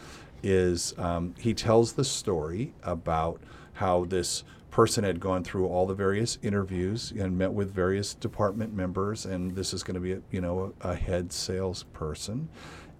[0.41, 3.39] is um, he tells the story about
[3.73, 8.73] how this person had gone through all the various interviews and met with various department
[8.73, 12.49] members, and this is going to be, a, you know, a, a head salesperson,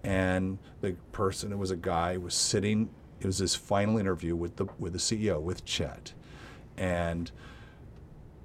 [0.04, 2.88] and the person, it was a guy, was sitting.
[3.18, 6.12] It was his final interview with the with the CEO with Chet,
[6.76, 7.32] and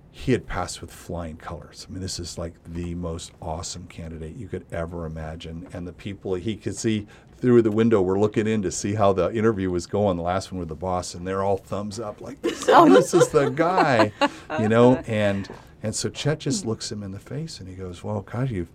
[0.09, 1.85] he had passed with flying colors.
[1.87, 5.67] I mean, this is like the most awesome candidate you could ever imagine.
[5.71, 7.05] And the people he could see
[7.39, 10.17] through the window were looking in to see how the interview was going.
[10.17, 12.89] The last one with the boss, and they're all thumbs up, like this, oh.
[12.89, 14.12] this is the guy,
[14.60, 15.02] you know.
[15.08, 15.49] And
[15.82, 18.67] and so Chet just looks him in the face and he goes, "Well, God, you,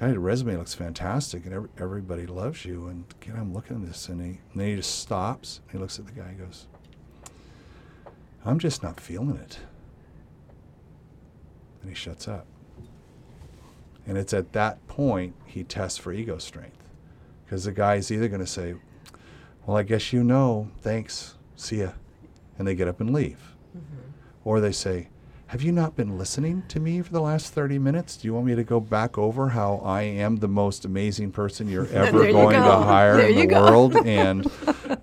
[0.00, 3.86] God, your resume looks fantastic, and every, everybody loves you." And again, I'm looking at
[3.86, 5.60] this, and he and then he just stops.
[5.64, 6.66] And he looks at the guy, and goes,
[8.44, 9.60] "I'm just not feeling it."
[11.88, 12.46] and he shuts up.
[14.06, 16.77] And it's at that point he tests for ego strength.
[17.48, 18.74] Because the guy's either going to say,
[19.64, 21.92] Well, I guess you know, thanks, see ya.
[22.58, 23.54] And they get up and leave.
[24.44, 25.08] Or they say,
[25.46, 28.18] have you not been listening to me for the last 30 minutes?
[28.18, 31.68] Do you want me to go back over how I am the most amazing person
[31.68, 33.62] you're ever you going to hire There in the go.
[33.62, 33.96] world?
[34.06, 34.46] And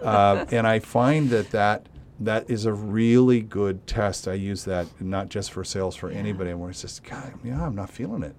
[0.03, 1.87] uh, and I find that that
[2.19, 4.27] that is a really good test.
[4.27, 7.75] I use that not just for sales for anybody, where it's just God, yeah, I'm
[7.75, 8.35] not feeling it,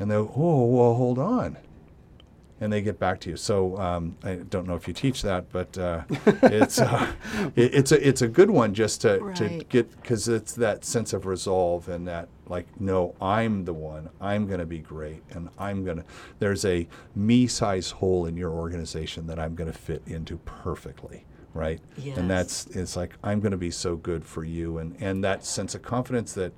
[0.00, 1.56] and they oh, well, hold on,
[2.60, 3.36] and they get back to you.
[3.36, 6.02] So um, I don't know if you teach that, but uh,
[6.42, 7.12] it's uh,
[7.54, 11.12] it, it's a it's a good one just to to get because it's that sense
[11.12, 14.08] of resolve and that like no, I'm the one.
[14.20, 16.04] I'm going to be great, and I'm going to.
[16.38, 21.24] There's a me-size hole in your organization that I'm going to fit into perfectly.
[21.54, 22.18] Right, Yes.
[22.18, 25.42] and that's it's like I'm going to be so good for you, and and that
[25.44, 26.52] sense of confidence that,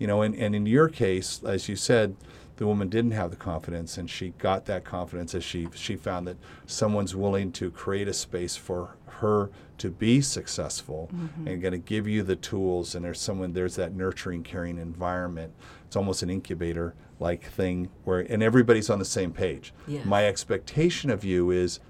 [0.00, 2.16] you know, and, and in your case, as you said,
[2.60, 6.26] the woman didn't have the confidence and she got that confidence as she she found
[6.26, 11.10] that someone's willing to create a space for her to be successful
[11.46, 15.50] and going to give you the tools and there's someone there's that nurturing caring environment
[15.86, 20.04] it's almost an incubator like thing where and everybody's on the same page Yes.
[20.04, 21.80] my expectation of you is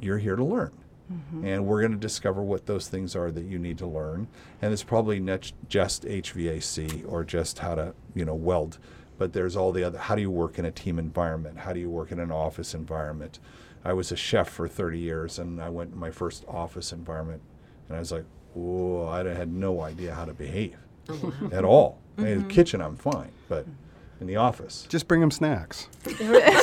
[0.00, 0.72] you're here to learn.
[1.12, 1.44] Mm-hmm.
[1.44, 4.28] And we're going to discover what those things are that you need to learn.
[4.62, 8.78] And it's probably not just HVAC or just how to, you know, weld,
[9.22, 11.58] but there's all the other how do you work in a team environment?
[11.58, 13.38] How do you work in an office environment?
[13.84, 17.40] I was a chef for 30 years and I went to my first office environment
[17.86, 20.74] and I was like, whoa, I had no idea how to behave
[21.08, 22.00] Oh, at all.
[22.18, 22.48] In Mm-hmm.
[22.48, 23.64] the kitchen, I'm fine, but
[24.20, 24.86] in the office.
[24.88, 25.86] Just bring them snacks.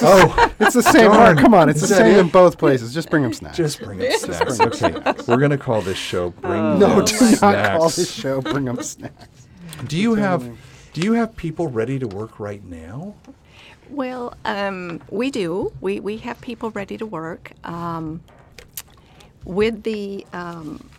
[0.01, 1.11] Oh, It's the same.
[1.11, 1.37] Darn.
[1.37, 2.19] Come on, it's the same it?
[2.19, 2.93] in both places.
[2.93, 3.55] Just bring them snacks.
[3.55, 4.59] Just bring up snacks.
[4.59, 4.93] Okay,
[5.29, 8.41] we're gonna call this show "Bring no, Them do not call this show.
[8.41, 9.47] Bring them snacks.
[9.87, 10.57] Do you have Totally.
[10.93, 13.13] Do you have people ready to work right now?
[13.89, 15.71] Well, um, we do.
[15.81, 17.51] We, we have people ready to work.
[17.63, 18.21] Um,
[19.45, 20.89] with the, um,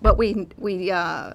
[0.00, 1.34] but we, we uh,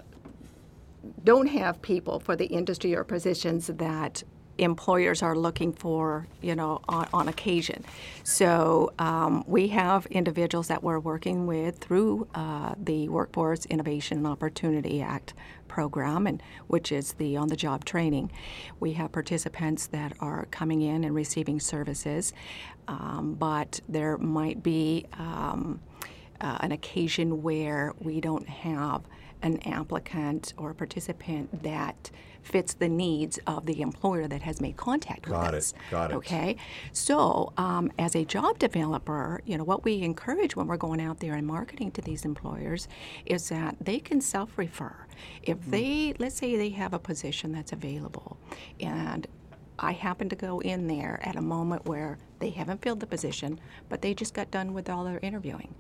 [1.24, 4.24] don't have people for the industry or positions that
[4.58, 7.84] employers are looking for, you know, on, on occasion.
[8.24, 14.28] So um, we have individuals that we're working with through uh, the Workforce Innovation and
[14.28, 15.34] Opportunity Act
[15.74, 18.32] program, and which is the on-the-job training.
[18.80, 22.34] We have participants that are coming in and receiving services,
[22.88, 25.80] um, but there might be um,
[26.40, 29.02] uh, an occasion where we don't have
[29.44, 32.10] an applicant or a participant that
[32.42, 35.74] fits the needs of the employer that has made contact Got it, with us.
[35.92, 36.16] got it.
[36.16, 36.56] Okay,
[36.92, 41.20] so um, as a job developer, you know what we encourage when we're going out
[41.20, 42.88] there and marketing to these employers
[43.26, 44.96] is that they can self-refer.
[45.44, 45.72] If Mm-hmm.
[45.72, 48.38] they, let's say, they have a position that's available,
[48.80, 49.28] and
[49.80, 53.60] I happen to go in there at a moment where they haven't filled the position,
[53.90, 55.74] but they just got done with all their interviewing.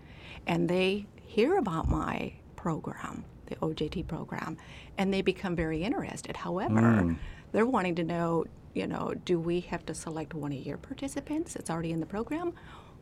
[0.47, 4.57] And they hear about my program, the OJT program,
[4.97, 6.37] and they become very interested.
[6.37, 7.17] However, Mm.
[7.51, 11.53] they're wanting to know, you know, do we have to select one of your participants
[11.53, 12.53] that's already in the program?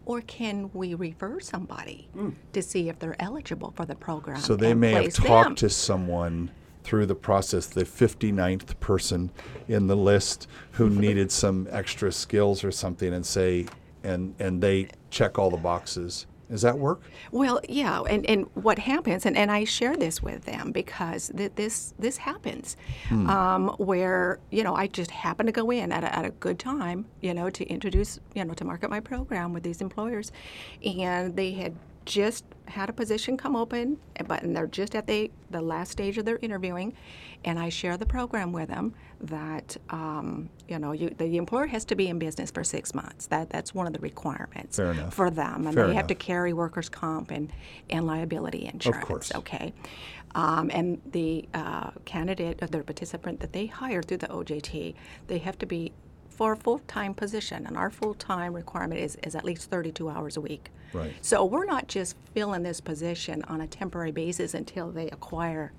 [0.06, 2.10] Or can we refer somebody
[2.54, 4.40] to see if they're eligible for the program?
[4.42, 5.56] So they may have talked them?
[5.58, 6.50] to someone
[6.84, 9.30] through the process, the 59th person
[9.68, 13.68] in the list who needed some extra skills or something, and say,
[14.04, 16.26] and and they check all the boxes.
[16.52, 17.02] Does that work?
[17.32, 21.54] Well, yeah, and, and what happens, and, and I share this with them because th-
[21.56, 22.76] this this happens,
[23.10, 26.60] um, where you know I just happen to go in at a, at a good
[26.60, 30.34] time, you know, to introduce, you know, to market my program with these employers,
[30.84, 31.74] and they had
[32.06, 36.18] just had a position come open, but and they're just at the the last stage
[36.18, 36.94] of their interviewing,
[37.44, 41.86] and I share the program with them that um, you know you, the employer has
[41.86, 43.28] to be in business for six months.
[43.28, 44.78] That that's one of the requirements
[45.12, 47.52] for them, and Fair they have to carry workers' comp and,
[47.90, 49.06] and liability insurance.
[49.06, 49.32] course.
[49.36, 49.74] Okay.
[50.34, 54.96] Um, and the uh, candidate or the participant that they hire through the OJT,
[55.28, 55.92] they have to be
[56.42, 60.42] for a full-time position, and our full-time requirement is, is at least 32 hours a
[60.42, 60.72] week.
[60.92, 61.14] Right.
[61.22, 65.72] So we're not just filling this position on a temporary basis until they acquire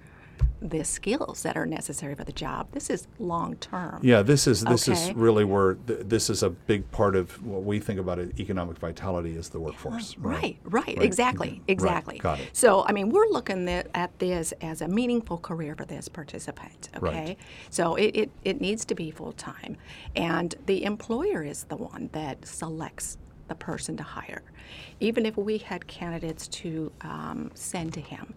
[0.60, 2.68] the skills that are necessary for the job.
[2.72, 4.00] This is long-term.
[4.02, 7.64] Yeah, this is this is really where th- this is a big part of what
[7.64, 10.16] we think about it, economic vitality is the workforce.
[10.18, 11.02] Right, right, Right.
[11.02, 11.52] exactly, Mhm.
[11.58, 12.18] Right, exactly.
[12.18, 12.48] got it.
[12.52, 16.88] So, I mean, we're looking at, at this as a meaningful career for this participant,
[16.96, 17.04] okay?
[17.26, 17.38] Right.
[17.70, 19.76] So it, it, it needs to be full time.
[20.14, 24.42] And the employer is the one that selects the person to hire.
[25.00, 28.34] Even if we had candidates to um, send to him,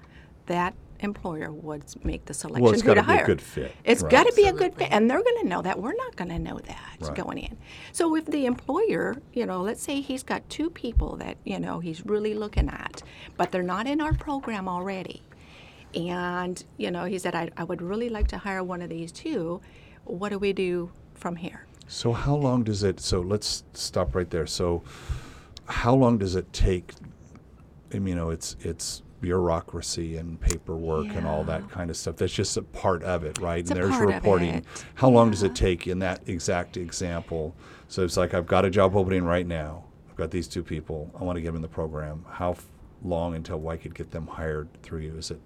[0.48, 3.26] that employer would make the selection it's who gotta to be a hire.
[3.26, 4.12] good fit, It's right.
[4.12, 5.80] got to be a good fit, and they're going to know that.
[5.82, 7.16] We're not going to know that Right.
[7.16, 7.58] going in.
[7.92, 11.80] So if the employer, you know, let's say he's got two people that you know
[11.80, 13.04] he's really looking at,
[13.38, 15.22] but they're not in our program already,
[15.96, 19.12] And, you know, he said, I, I would really like to hire one of these
[19.12, 19.62] too.
[20.04, 21.68] What do we do from here?
[21.88, 23.00] So how long does it?
[23.00, 24.46] So let's stop right there.
[24.48, 24.84] So
[25.68, 26.94] how long does it take?
[27.94, 32.18] I mean, you know, it's it's bureaucracy and paperwork and all that kind of stuff.
[32.18, 33.60] That's just a part of it, right?
[33.60, 34.66] It's and there's reporting.
[34.96, 37.56] How long does it take in that exact example?
[37.88, 39.86] So it's like I've got a job opening right now.
[40.10, 41.12] I've got these two people.
[41.20, 42.26] I want to get them in the program.
[42.30, 42.66] How f-
[43.04, 45.18] long until I could get them hired through you?
[45.18, 45.40] Is it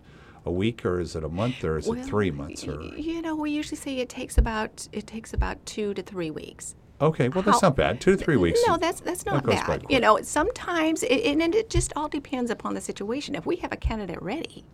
[0.46, 2.82] a week or is it a month or is it three months or?
[2.82, 6.76] You know, we usually say it takes about it takes about two to three weeks.
[7.02, 8.02] Okay, well that's how- not bad.
[8.02, 8.60] Two to three weeks.
[8.68, 9.86] No, that's that's not by bad.
[9.90, 13.36] You know, sometimes it, and it just all depends upon the situation.
[13.36, 14.66] If we have a candidate ready,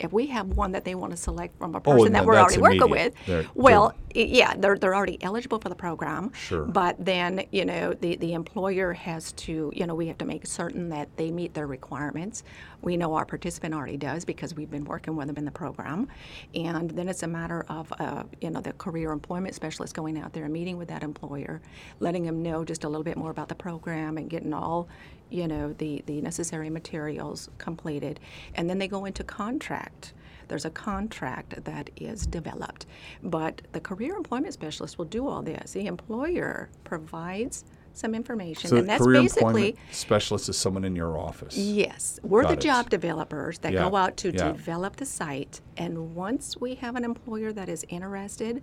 [0.00, 2.24] if we have one that they want to select from a Oh, person and that
[2.24, 6.32] we're already working with, They're- well, i- yeah, they're they're already eligible for the program.
[6.34, 6.64] Sure.
[6.64, 10.46] But then you know the the employer has to you know we have to make
[10.46, 12.42] certain that they meet their requirements.
[12.80, 16.08] We know our participant already does because we've been working with them in the program,
[16.54, 20.32] and then it's a matter of uh, you know the career employment specialist going out
[20.32, 21.60] there and meeting with that employer,
[22.00, 24.88] letting them know just a little bit more about the program and getting all
[25.30, 28.20] you know the the necessary materials completed,
[28.54, 30.14] and then they go into contract.
[30.48, 32.86] There's a contract that is developed,
[33.22, 35.72] but the career employment specialist will do all this.
[35.72, 40.94] The employer provides some information, So and that's career basically employment specialist is someone in
[40.96, 41.56] your office.
[41.56, 42.60] Yes, we're Got the it.
[42.60, 44.52] job developers that Yeah, go out to yeah.
[44.52, 45.60] develop the site.
[45.76, 48.62] And once we have an employer that is interested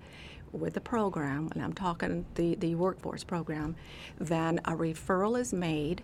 [0.54, 3.76] with the program, and I'm talking the, the workforce program,
[4.18, 6.02] then a referral is made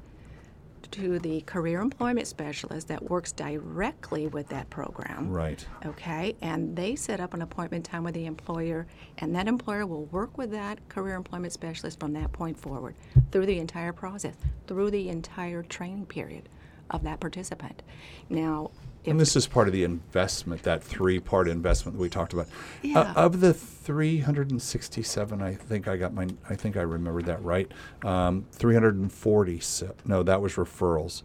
[0.92, 5.30] to the career employment specialist that works directly with that program.
[5.30, 5.66] Right.
[5.86, 8.88] Okay, and they set up an appointment time with the employer,
[9.20, 12.96] and that employer will work with that career employment specialist from that point forward
[13.32, 14.36] through the entire process,
[14.68, 16.50] through the entire training period
[16.90, 17.84] of that participant.
[18.30, 18.72] Now,
[19.06, 22.46] And this is part of the investment, that three-part investment that we talked about.
[22.48, 22.50] Uh,
[22.84, 23.14] Yeah.
[23.16, 27.72] of the 367, I think I got my, I think I remembered that right.
[28.04, 29.62] Um, 340,
[30.06, 31.24] no, that was referrals.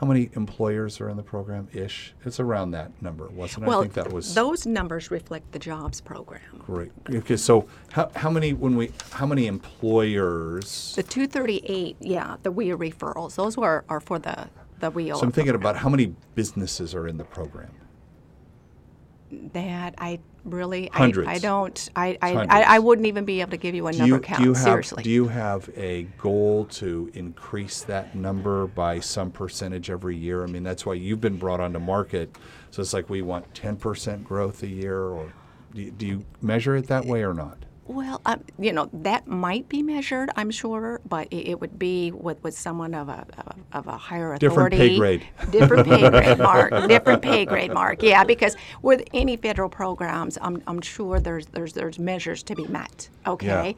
[0.00, 1.68] How many employers are in the program?
[1.72, 2.14] Ish.
[2.24, 3.68] It's around that number, wasn't it?
[3.68, 6.42] well, I think that was those numbers reflect the jobs program.
[6.58, 6.90] great.
[7.08, 10.94] Okay, so how, how many when we how many employers?
[10.96, 14.48] The 238, yeah, the WIA referrals, those were are for the
[14.80, 15.16] the WIA.
[15.16, 17.70] So I'm thinking about how many businesses are in the program.
[19.52, 21.28] that I really I, Hundreds.
[21.28, 23.98] I don't I I, I I wouldn't even be able to give you a Do
[23.98, 25.02] number you, count do you have seriously.
[25.02, 30.44] do you have a goal to increase that number by some percentage every year?
[30.44, 32.36] I mean, that's why you've been brought onto market.
[32.70, 35.32] So it's like we want 10% growth a year, or
[35.74, 37.58] do you, do you measure it that way or not?
[37.86, 42.12] Well, um, you know that might be measured, I'm sure, but it, it would be
[42.12, 44.94] with, with someone of a of a, of a higher Different authority.
[44.94, 45.26] pay grade.
[45.50, 46.70] Different pay grade, Mark.
[46.88, 48.02] Different pay grade, Mark.
[48.02, 52.66] Yeah, because with any federal programs, I'm, I'm sure there's there's there's measures to be
[52.68, 53.10] met.
[53.26, 53.76] Okay,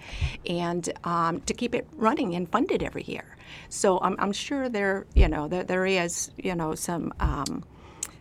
[0.49, 3.37] and um, to keep it running and funded every year.
[3.71, 7.13] So I'm, I'm sure there you know there, there is you know some.
[7.19, 7.65] Um,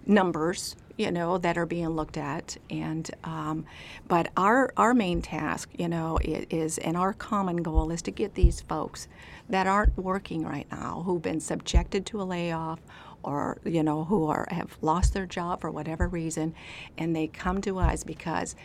[0.07, 3.65] numbers you know that are being looked at and um,
[4.07, 8.33] but our our main task you know is and our common goal is to get
[8.35, 9.07] these folks
[9.49, 12.79] that aren't working right now who've been subjected to a layoff
[13.23, 16.53] or you know who are have lost their job for whatever reason
[16.97, 18.55] and they come to us because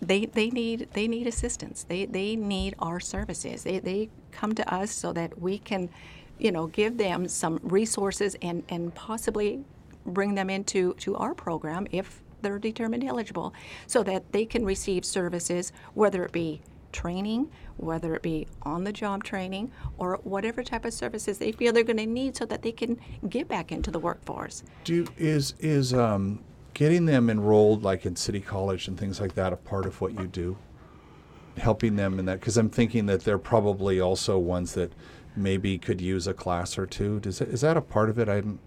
[0.00, 1.84] they, they need they need assistance.
[1.84, 3.64] They, they need our services.
[3.64, 5.88] They, they come to us so that we can,
[6.38, 9.64] you know, give them some resources and, and possibly
[10.06, 13.52] bring them into to our program if they're determined eligible,
[13.86, 18.92] so that they can receive services, whether it be training, whether it be on the
[18.92, 22.62] job training, or whatever type of services they feel they're going to need so that
[22.62, 24.62] they can get back into the workforce.
[24.84, 26.42] Do is is um,
[26.74, 30.18] getting them enrolled like in City College and things like that a part of what
[30.18, 30.56] you do?
[31.56, 34.92] Helping them in that because I'm thinking that they're probably also ones that
[35.36, 37.20] maybe could use a class or two.
[37.20, 38.28] Does is that a part of it?
[38.28, 38.60] I didn't.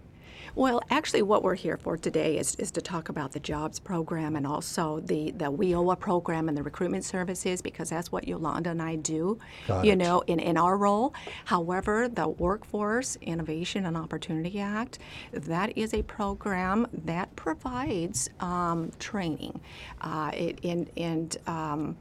[0.54, 4.36] Well, actually, what we're here for today is, is to talk about the jobs program
[4.36, 8.82] and also the, the WIOA program and the recruitment services because that's what Yolanda and
[8.82, 9.96] I do, Got you it.
[9.96, 11.14] know, in, in our role.
[11.46, 14.98] However, the Workforce Innovation and Opportunity Act,
[15.32, 19.58] that is a program that provides um, training.
[20.02, 21.96] Uh, it, and and um,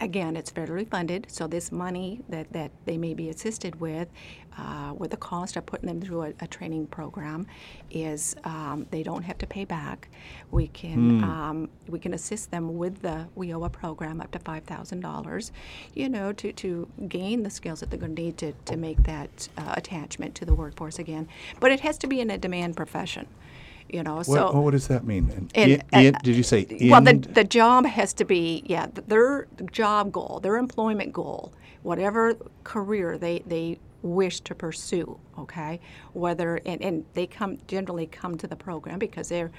[0.00, 4.08] again, it's federally funded, so this money that, that they may be assisted with,
[4.58, 7.46] uh, with the cost of putting them through a, a training program,
[7.90, 10.08] is um, they don't have to pay back.
[10.50, 15.00] We can um, we can assist them with the WIOA program up to five thousand
[15.00, 15.52] dollars,
[15.94, 19.02] you know, to, to gain the skills that they're going to need to, to make
[19.04, 21.28] that uh, attachment to the workforce again.
[21.60, 23.26] But it has to be in a demand profession
[23.92, 25.30] You know, What, so what does that mean?
[25.30, 26.88] An And, in- uh, in- did you say in?
[26.90, 32.34] well, the, the job has to be, yeah, their job goal, their employment goal, whatever
[32.64, 35.78] career they, they wish to pursue, okay?
[36.14, 39.50] Whether, and, and they come, generally come to the program because they're,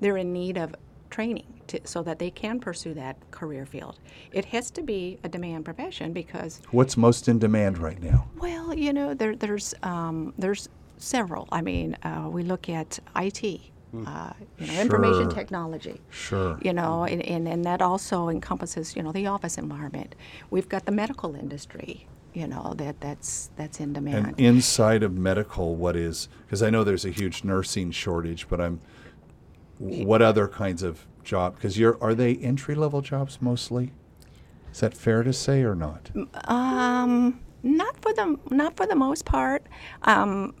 [0.00, 0.74] they're in need of
[1.10, 3.98] training to, so that they can pursue that career field.
[4.32, 8.28] It has to be a demand profession because What's most in demand right now?
[8.38, 10.68] well, you know, there, there's um, there's
[10.98, 11.48] several.
[11.50, 13.60] I mean, uh, we look at IT,
[14.06, 16.00] uh, you know, information technology.
[16.10, 16.58] Sure.
[16.62, 20.14] You know, and, and, and that also encompasses, you know, the office environment.
[20.50, 24.26] We've got the medical industry, you know, that that's that's in demand.
[24.26, 26.28] And inside of medical, what is?
[26.46, 28.80] Because I know there's a huge nursing shortage, but I'm.
[29.80, 31.54] What other kinds of job?
[31.54, 33.92] Because you're are they entry level jobs mostly?
[34.72, 36.10] Is that fair to say or not?
[36.46, 39.66] Um, not for the not for the most part.
[40.02, 40.54] Um,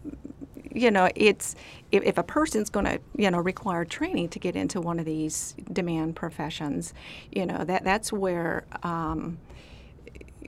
[0.78, 1.54] you know, it's
[1.92, 5.04] if, if a person's going to you know require training to get into one of
[5.04, 6.94] these demand professions,
[7.32, 9.38] you know that that's where um,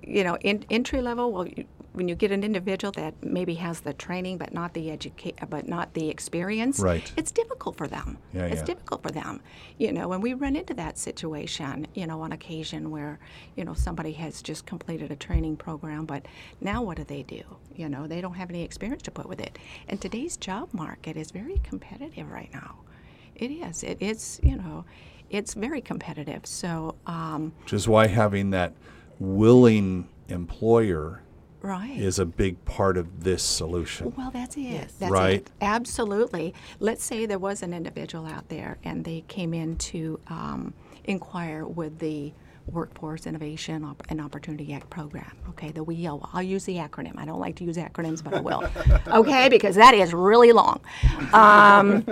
[0.02, 1.32] you know in, entry level.
[1.32, 1.48] Well,
[1.92, 5.66] when you get an individual that maybe has the training but not the educate but
[5.68, 7.12] not the experience, Right.
[7.16, 8.18] it's difficult for them.
[8.32, 8.64] Yeah, it's yeah.
[8.64, 9.40] difficult for them.
[9.78, 13.18] You know, when we run into that situation, you know, on occasion where,
[13.56, 16.26] you know, somebody has just completed a training program, but
[16.60, 17.42] now what do they do?
[17.74, 19.58] You know, they don't have any experience to put with it.
[19.88, 22.76] And today's job market is very competitive right now.
[23.34, 23.82] It is.
[23.82, 24.84] It is, you know,
[25.30, 26.46] it's very competitive.
[26.46, 28.74] So, um, Which is why having that
[29.18, 31.22] willing employer
[31.62, 31.98] right.
[31.98, 34.12] is a big part of this solution.
[34.16, 34.90] Well, that's it.
[34.98, 35.40] That's Right.
[35.40, 35.50] it.
[35.60, 36.54] Absolutely.
[36.78, 41.64] Let's say there was an individual out there and they came in to um, inquire
[41.64, 42.32] with the
[42.66, 45.36] Workforce Innovation Op- and Opportunity Act program.
[45.48, 46.20] Okay, the WEO.
[46.32, 47.18] I'll use the acronym.
[47.18, 48.64] I don't like to use acronyms, but I will.
[49.08, 50.80] okay, because that is really long.
[51.32, 52.04] Um,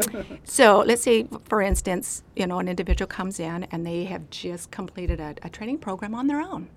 [0.44, 4.70] so let's say, for instance, you know, an individual comes in and they have just
[4.72, 6.68] completed a, a training program on their own.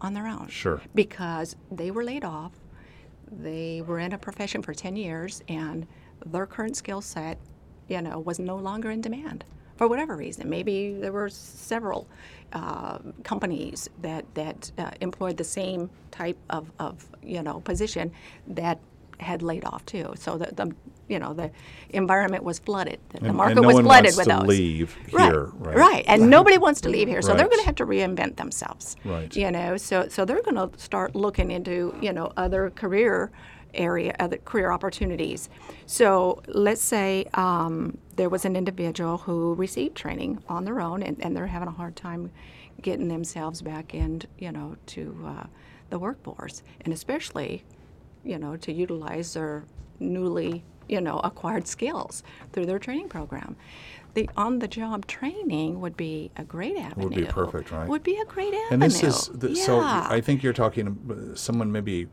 [0.00, 0.48] On their own.
[0.48, 0.80] Sure.
[0.94, 2.52] Because they were laid off
[3.30, 5.86] they were in a profession for 10 years and
[6.26, 7.38] their current skill set
[7.88, 9.44] you know was no longer in demand
[9.76, 12.06] for whatever reason maybe there were several
[12.52, 18.10] uh, companies that that uh, employed the same type of, of you know position
[18.46, 18.78] that
[19.20, 20.12] had laid off too.
[20.16, 20.74] So the, the
[21.08, 21.50] you know the
[21.90, 23.00] environment was flooded.
[23.10, 24.46] The, And- market and no was one flooded wants with to those.
[24.46, 25.76] leave right, here, right?
[25.76, 26.04] right?
[26.06, 29.34] And nobody wants to leave here so they're going to have to reinvent themselves Right.
[29.34, 29.76] you know?
[29.76, 33.30] So so they're going to start looking into you know other career
[33.74, 35.48] area other career opportunities.
[35.86, 41.22] So let's say um, there was an individual who received training on their own and,
[41.24, 42.30] and they're having a hard time
[42.82, 45.46] getting themselves back in you know to uh,
[45.90, 46.62] the workforce.
[46.82, 47.64] And especially
[48.28, 49.64] you know to utilize their
[49.98, 52.22] newly you know acquired skills
[52.52, 53.56] through their training program
[54.14, 57.08] the on-the-job training would be a great avenue.
[57.08, 57.86] Would be perfect, right?
[57.86, 58.68] Would be a great avenue.
[58.70, 59.64] And this is the, yeah.
[59.64, 59.80] so.
[59.80, 62.08] I think you're talking uh, someone maybe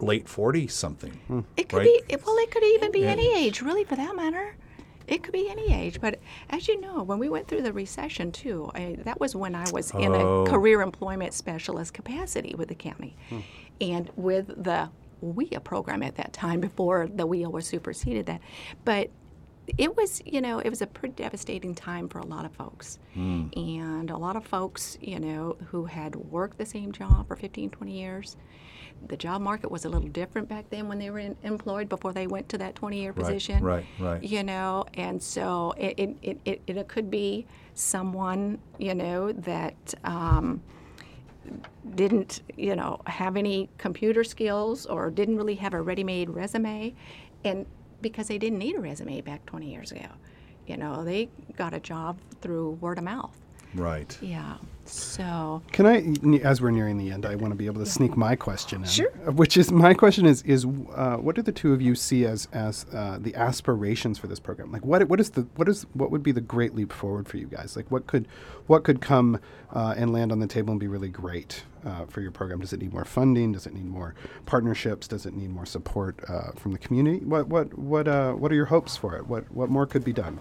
[0.00, 1.44] late forty something.
[1.56, 2.06] It could right?
[2.08, 2.36] be well.
[2.38, 3.12] It could even be Yeah.
[3.16, 4.56] any age, really, for that matter.
[5.06, 6.00] It could be any age.
[6.00, 6.18] But
[6.50, 9.70] as you know, when we went through the recession too, I, that was when I
[9.70, 10.44] was in Oh.
[10.44, 13.16] a career employment specialist capacity with the county,
[13.80, 14.90] and with the
[15.22, 18.26] WIA program at that time before the WIA was superseded.
[18.26, 18.40] That,
[18.84, 19.10] but
[19.78, 22.98] it was you know it was a pretty devastating time for a lot of folks
[23.54, 27.70] and a lot of folks you know who had worked the same job for 15
[27.70, 28.36] 20 years
[29.06, 32.12] the job market was a little different back then when they were in, employed before
[32.12, 34.22] they went to that 20 year Right, position right, right.
[34.22, 39.94] you know and so it, it, it, it, it could be someone you know that
[40.02, 40.60] um,
[41.94, 46.94] didn't you know have any computer skills or didn't really have a ready-made resume
[47.44, 47.66] and
[48.00, 50.06] because they didn't need a resume back 20 years ago.
[50.66, 53.36] You know they got a job through word of mouth.
[53.74, 54.16] Right.
[54.20, 57.90] yeah so Can I, as we're nearing the end, I want to be able to
[57.90, 58.88] sneak my question in.
[58.88, 59.12] Sure.
[59.26, 62.26] uh, Which is my question is is uh, what do the two of you see
[62.26, 64.72] as as uh, the aspirations for this program?
[64.72, 67.38] Like what what is the what is what would be the great leap forward for
[67.38, 67.76] you guys?
[67.76, 68.28] Like what could
[68.66, 69.40] what could come
[69.72, 72.60] uh, and land on the table and be really great uh, for your program?
[72.60, 73.52] Does it need more funding?
[73.52, 74.14] Does it need more
[74.46, 75.08] partnerships?
[75.08, 77.24] Does it need more support uh, from the community?
[77.24, 79.26] What what what uh, what are your hopes for it?
[79.26, 80.40] What what more could be done?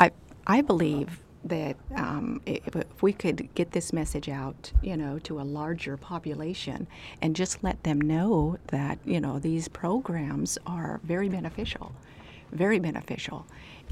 [0.00, 0.10] I,
[0.46, 5.40] I believe that um, if, if we could get this message out, you know, to
[5.40, 6.86] a larger population
[7.22, 11.92] and just let them know that, you know, these programs are very beneficial
[12.56, 13.46] very beneficial.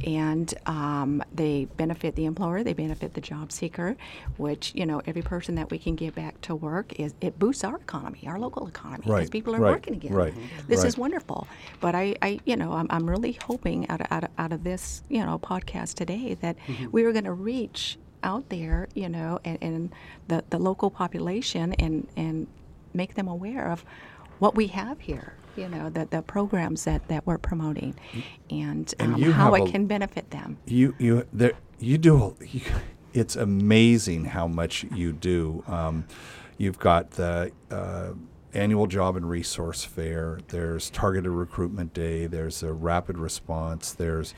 [0.04, 3.96] And um, they benefit the employer, they benefit the job seeker,
[4.38, 7.62] which, you know, every person that we can get back to work, is it boosts
[7.62, 10.12] our economy, our local economy, because Right, people are right, working again.
[10.12, 10.34] right,
[10.66, 11.46] This is wonderful.
[11.80, 14.64] But I, I you know, I'm, I'm really hoping out of, out, of, out of
[14.64, 16.86] this, you know, podcast today that Mm-hmm.
[16.90, 19.92] we are going to reach out there, you know, and, and
[20.28, 22.46] the, the local population and, and
[22.94, 23.84] make them aware of
[24.40, 27.94] what we have here, you know, the, the programs that, that we're promoting
[28.50, 30.58] and, And um, you how it a- can benefit them.
[30.66, 32.36] You you there you do.
[32.40, 32.60] You,
[33.12, 35.62] it's amazing how much you do.
[35.68, 36.06] Um,
[36.58, 38.12] you've got the uh,
[38.52, 40.40] annual job and resource fair.
[40.48, 42.26] There's targeted recruitment day.
[42.26, 43.92] There's a rapid response.
[43.92, 44.34] There's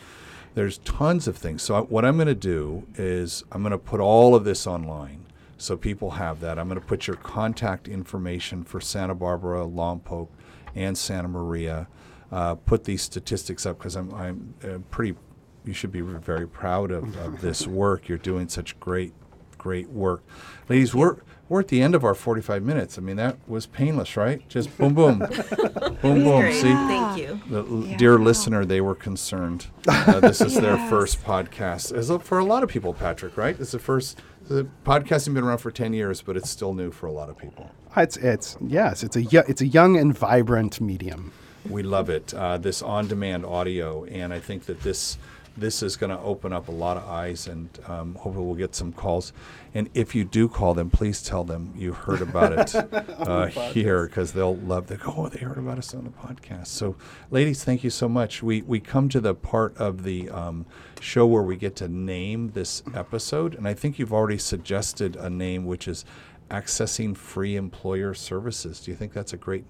[0.55, 1.63] there's tons of things.
[1.63, 4.67] So I, what I'm going to do is I'm going to put all of this
[4.67, 5.27] online.
[5.59, 6.59] So people have that.
[6.59, 10.29] I'm going to put your contact information for Santa Barbara, Lompoc,
[10.77, 11.89] and Santa Maria.
[12.31, 15.17] Uh, put these statistics up because I'm, I'm uh, pretty.
[15.65, 18.09] You should be very proud of, of this work.
[18.09, 19.13] You're doing such great,
[19.59, 20.23] great work,
[20.69, 20.95] ladies.
[20.95, 21.19] We're
[21.49, 22.99] we're at the end of our 45 minutes.
[22.99, 24.47] I mean that was painless, right?
[24.49, 25.19] Just boom, boom,
[26.03, 26.41] boom, boom.
[26.41, 26.55] Great.
[26.55, 27.41] See, Thank you.
[27.49, 27.97] the Yeah.
[27.97, 29.67] dear listener, they were concerned.
[29.87, 31.93] Uh, this is their first podcast.
[31.97, 33.59] As a- for a lot of people, Patrick, right?
[33.61, 34.21] It's the first.
[34.49, 37.37] The podcasting been around for ten years, but it's still new for a lot of
[37.37, 37.71] people.
[37.97, 41.33] It's it's yes, it's a it's a young and vibrant medium.
[41.69, 42.33] We love it.
[42.33, 45.19] Uh, this on-demand audio, and I think that this
[45.57, 48.75] this is going to open up a lot of eyes, and um, hopefully we'll get
[48.75, 49.33] some calls.
[49.75, 52.75] And if you do call them, please tell them you heard about it
[53.21, 54.87] uh, here, because they'll love.
[54.89, 56.69] They go, oh, they heard about us on the podcast.
[56.69, 56.97] So,
[57.31, 58.43] ladies, thank you so much.
[58.43, 60.67] We we come to the part of the um,
[61.01, 65.31] show where we get to name this episode, and I think you've already suggested a
[65.31, 66.05] name, which is
[66.51, 68.81] accessing free employer services.
[68.81, 69.65] Do you think that's a great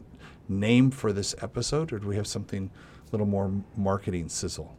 [0.48, 2.70] name for this episode, or do we have something
[3.06, 4.76] a little more marketing sizzle?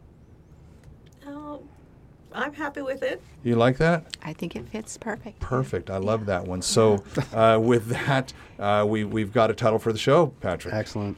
[2.32, 3.22] I'm happy with it.
[3.42, 4.16] You like that?
[4.22, 5.40] I think it fits perfect.
[5.40, 5.90] Perfect.
[5.90, 6.62] I love that one.
[6.62, 7.02] So,
[7.32, 10.74] uh, with that, uh, we we've got a title for the show, Patrick.
[10.74, 11.16] Excellent.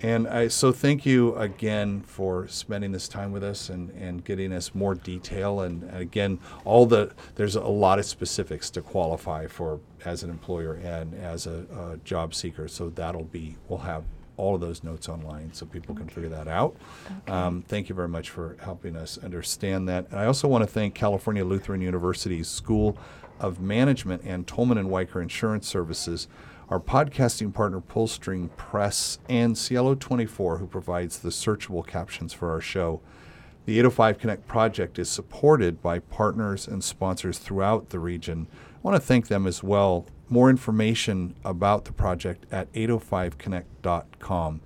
[0.00, 4.52] And I, so, thank you again for spending this time with us and, and getting
[4.52, 5.60] us more detail.
[5.60, 10.30] And, and again, all the there's a lot of specifics to qualify for as an
[10.30, 12.68] employer and as a, a job seeker.
[12.68, 14.04] So that'll be we'll have
[14.38, 16.76] all of those notes online so people can figure that out.
[17.26, 20.08] Um, thank you very much for helping us understand that.
[20.10, 22.96] And I also want to thank California Lutheran University's School
[23.40, 26.28] of Management and Tolman and Wiker Insurance Services
[26.68, 32.60] our podcasting partner Pullstring Press, and Cielo 24, who provides the searchable captions for our
[32.60, 33.00] show.
[33.64, 38.48] The 805 Connect project is supported by partners and sponsors throughout the region.
[38.52, 40.06] I want to thank them as well.
[40.30, 44.60] More information about the project at 805connect.com.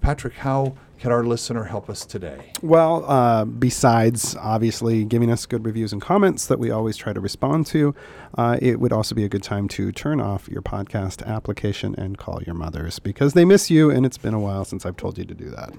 [0.00, 2.52] Patrick, how can our listener help us today?
[2.62, 7.20] Well, uh, besides obviously giving us good reviews and comments that we always try to
[7.20, 7.94] respond to,
[8.36, 12.18] uh, it would also be a good time to turn off your podcast application and
[12.18, 15.18] call your mothers because they miss you, and it's been a while since I've told
[15.18, 15.72] you to do that.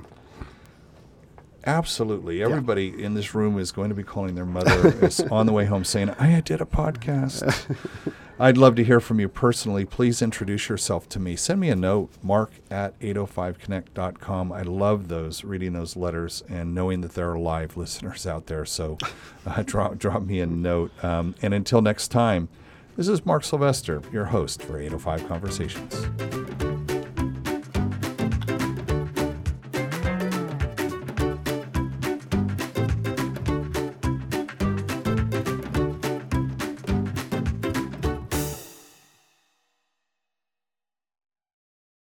[1.66, 2.42] Absolutely.
[2.42, 5.84] Everybody in this room is going to be calling their mother on the way home
[5.84, 7.76] saying, I did a podcast.
[8.42, 9.84] I'd love to hear from you personally.
[9.84, 11.36] Please introduce yourself to me.
[11.36, 14.54] Send me a note, mark at 805connect.com.
[14.54, 18.66] I love those, reading those letters and knowing that there are live listeners out there.
[18.66, 18.98] So
[19.46, 20.92] uh, drop, drop me a note.
[21.04, 22.48] Um, and until next time,
[22.96, 26.79] this is Mark Sylvester, your host for 805 Conversations.